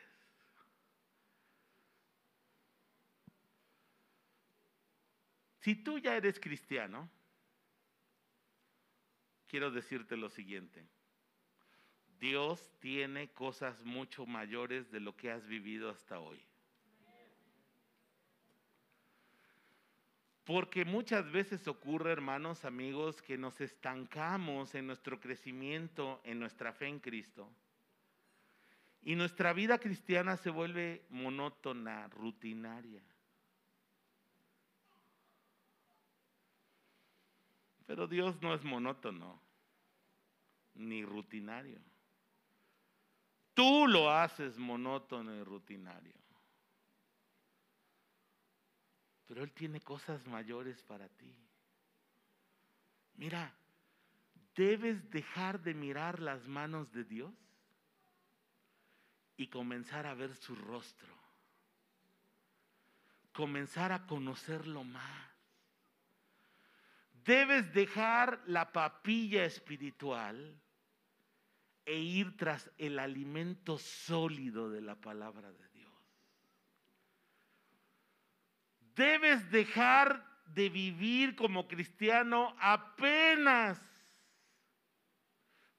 [5.60, 7.10] Si tú ya eres cristiano,
[9.48, 10.88] quiero decirte lo siguiente.
[12.20, 16.40] Dios tiene cosas mucho mayores de lo que has vivido hasta hoy.
[20.44, 26.88] Porque muchas veces ocurre, hermanos, amigos, que nos estancamos en nuestro crecimiento, en nuestra fe
[26.88, 27.48] en Cristo.
[29.04, 33.02] Y nuestra vida cristiana se vuelve monótona, rutinaria.
[37.86, 39.40] Pero Dios no es monótono.
[40.76, 41.89] ni rutinario.
[43.60, 46.14] Tú lo haces monótono y rutinario.
[49.26, 51.36] Pero Él tiene cosas mayores para ti.
[53.16, 53.54] Mira,
[54.56, 57.34] debes dejar de mirar las manos de Dios
[59.36, 61.14] y comenzar a ver su rostro.
[63.34, 65.34] Comenzar a conocerlo más.
[67.26, 70.58] Debes dejar la papilla espiritual
[71.90, 75.92] e ir tras el alimento sólido de la palabra de Dios.
[78.94, 80.24] Debes dejar
[80.54, 83.82] de vivir como cristiano apenas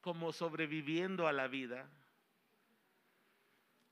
[0.01, 1.89] como sobreviviendo a la vida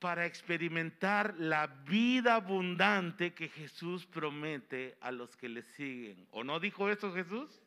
[0.01, 6.27] para experimentar la vida abundante que Jesús promete a los que le siguen.
[6.33, 7.63] ¿O no dijo eso Jesús?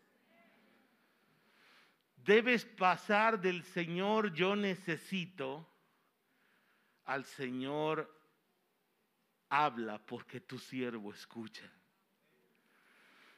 [2.24, 5.68] Debes pasar del Señor yo necesito
[7.06, 8.10] al Señor
[9.50, 11.70] habla porque tu siervo escucha.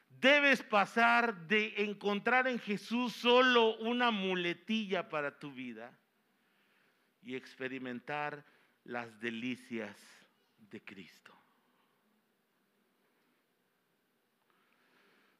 [0.09, 5.97] Debes pasar de encontrar en Jesús solo una muletilla para tu vida
[7.21, 8.45] y experimentar
[8.83, 9.97] las delicias
[10.57, 11.33] de Cristo.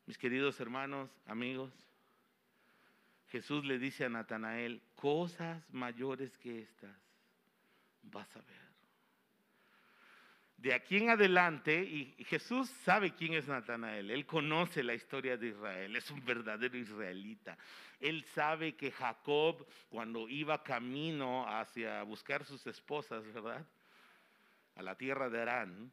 [0.06, 1.72] Mis queridos hermanos, amigos,
[3.34, 6.96] Jesús le dice a Natanael, cosas mayores que estas
[8.04, 8.64] vas a ver.
[10.56, 15.48] De aquí en adelante, y Jesús sabe quién es Natanael, él conoce la historia de
[15.48, 17.58] Israel, es un verdadero israelita.
[18.00, 23.66] Él sabe que Jacob, cuando iba camino hacia buscar sus esposas, ¿verdad?
[24.76, 25.92] A la tierra de Arán,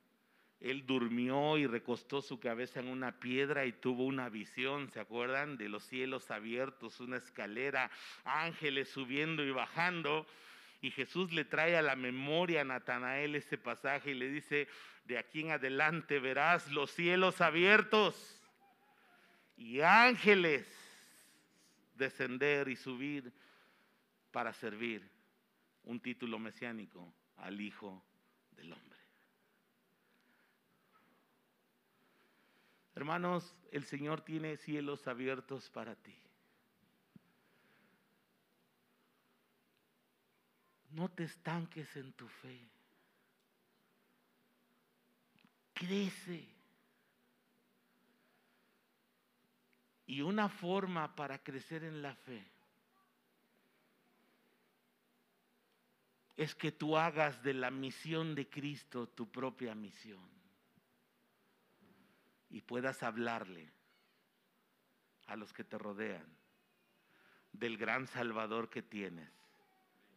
[0.60, 5.56] él durmió y recostó su cabeza en una piedra y tuvo una visión, ¿se acuerdan?
[5.56, 7.90] De los cielos abiertos, una escalera,
[8.24, 10.26] ángeles subiendo y bajando.
[10.82, 14.68] Y Jesús le trae a la memoria a Natanael ese pasaje y le dice,
[15.06, 18.42] de aquí en adelante verás los cielos abiertos
[19.56, 20.66] y ángeles
[21.96, 23.32] descender y subir
[24.30, 25.08] para servir
[25.84, 28.02] un título mesiánico al Hijo
[28.52, 28.89] del Hombre.
[33.00, 36.14] Hermanos, el Señor tiene cielos abiertos para ti.
[40.90, 42.60] No te estanques en tu fe.
[45.72, 46.46] Crece.
[50.04, 52.46] Y una forma para crecer en la fe
[56.36, 60.39] es que tú hagas de la misión de Cristo tu propia misión
[62.50, 63.72] y puedas hablarle
[65.26, 66.26] a los que te rodean
[67.52, 69.30] del gran Salvador que tienes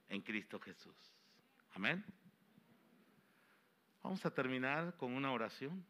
[0.10, 0.96] en Cristo Jesús.
[1.76, 2.04] Amén.
[4.02, 5.86] Vamos a terminar con una oración.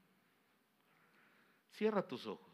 [1.72, 2.54] Cierra tus ojos.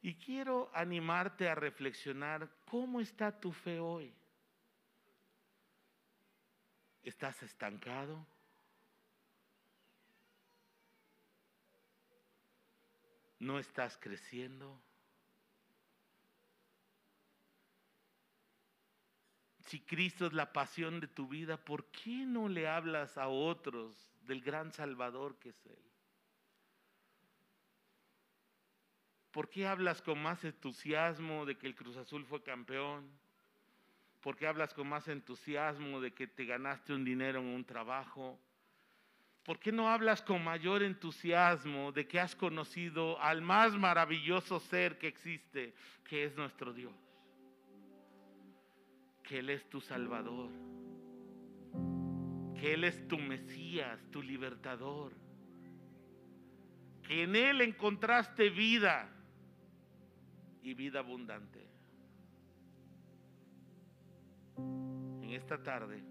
[0.00, 4.14] Y quiero animarte a reflexionar cómo está tu fe hoy.
[7.02, 8.24] ¿Estás estancado?
[13.38, 14.80] ¿No estás creciendo?
[19.68, 24.10] si Cristo es la pasión de tu vida, ¿por qué no le hablas a otros
[24.22, 25.82] del gran Salvador que es Él?
[29.30, 33.10] ¿Por qué hablas con más entusiasmo de que el Cruz Azul fue campeón?
[34.22, 38.40] ¿Por qué hablas con más entusiasmo de que te ganaste un dinero en un trabajo?
[39.48, 44.98] ¿Por qué no hablas con mayor entusiasmo de que has conocido al más maravilloso ser
[44.98, 45.72] que existe,
[46.04, 46.92] que es nuestro Dios?
[49.22, 50.50] que Él es tu Salvador,
[52.60, 55.12] que Él es tu Mesías, tu libertador,
[57.02, 59.10] que en Él encontraste vida
[60.62, 61.66] y vida abundante.
[64.58, 66.02] En esta tarde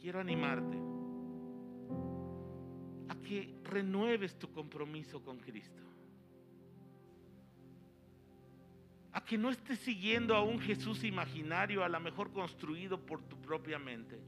[0.00, 0.95] quiero animarte
[3.08, 5.86] a que renueves tu compromiso con Cristo.
[9.16, 13.40] a que no estés siguiendo a un Jesús imaginario, a lo mejor construido por tu
[13.40, 14.20] propia mente,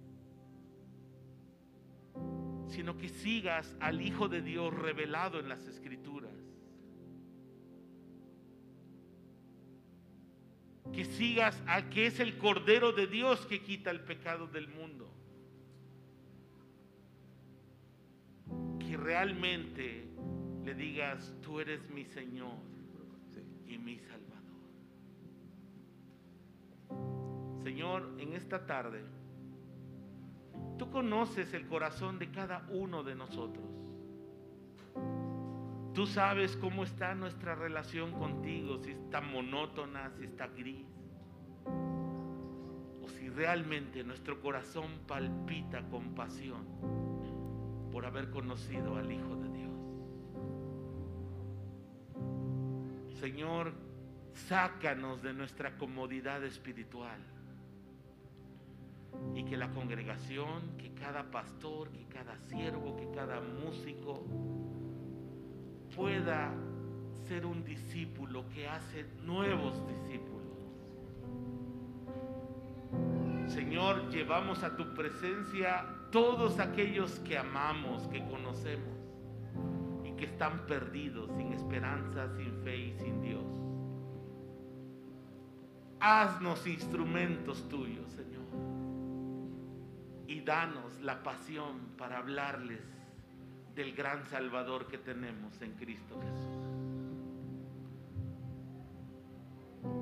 [2.69, 6.33] sino que sigas al Hijo de Dios revelado en las Escrituras.
[10.91, 15.13] Que sigas al que es el Cordero de Dios que quita el pecado del mundo.
[19.09, 20.05] Realmente
[20.67, 22.59] le digas, tú eres mi Señor
[23.67, 24.53] y mi Salvador.
[27.63, 29.03] Señor, en esta tarde,
[30.77, 33.65] tú conoces el corazón de cada uno de nosotros.
[35.95, 40.87] Tú sabes cómo está nuestra relación contigo, si está monótona, si está gris,
[41.65, 47.08] o si realmente nuestro corazón palpita con pasión
[47.93, 49.73] por haber conocido al Hijo de Dios.
[53.21, 53.73] Señor,
[54.33, 57.21] sácanos de nuestra comodidad espiritual
[59.35, 64.25] y que la congregación, que cada pastor, que cada siervo, que cada músico
[65.97, 66.55] pueda
[67.27, 70.39] ser un discípulo que hace nuevos discípulos.
[73.49, 78.97] Señor, llevamos a tu presencia todos aquellos que amamos, que conocemos
[80.05, 83.45] y que están perdidos, sin esperanza, sin fe y sin Dios.
[86.01, 88.47] Haznos instrumentos tuyos, Señor.
[90.27, 92.85] Y danos la pasión para hablarles
[93.75, 96.69] del gran Salvador que tenemos en Cristo Jesús.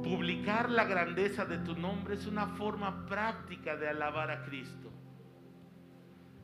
[0.02, 4.90] Publicar la grandeza de tu nombre es una forma práctica de alabar a Cristo.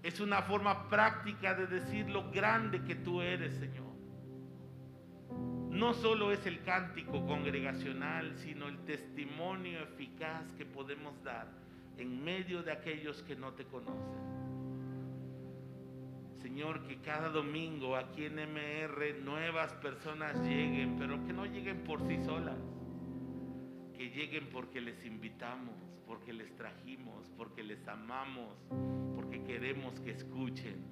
[0.03, 3.93] Es una forma práctica de decir lo grande que tú eres, Señor.
[5.71, 11.49] No solo es el cántico congregacional, sino el testimonio eficaz que podemos dar
[11.97, 14.43] en medio de aquellos que no te conocen.
[16.43, 22.01] Señor, que cada domingo aquí en MR nuevas personas lleguen, pero que no lleguen por
[22.09, 22.59] sí solas,
[23.97, 25.77] que lleguen porque les invitamos,
[26.07, 28.55] porque les trajimos, porque les amamos,
[29.15, 30.85] porque queremos que escuchen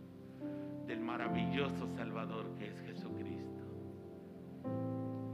[0.87, 3.65] del maravilloso Salvador que es Jesucristo.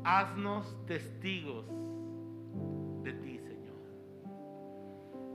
[0.05, 1.67] Haznos testigos
[3.03, 3.81] de ti, Señor.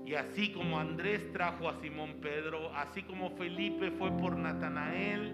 [0.05, 5.33] Y así como Andrés trajo a Simón Pedro, así como Felipe fue por Natanael,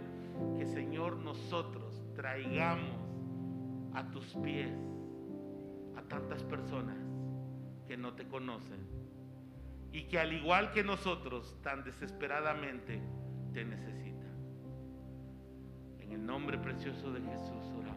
[0.57, 2.95] que Señor nosotros traigamos
[3.93, 4.71] a tus pies
[5.95, 6.97] a tantas personas
[7.87, 8.96] que no te conocen
[9.97, 13.01] y que al igual que nosotros tan desesperadamente
[13.51, 14.37] te necesitan.
[15.97, 17.96] En el nombre precioso de Jesús oramos.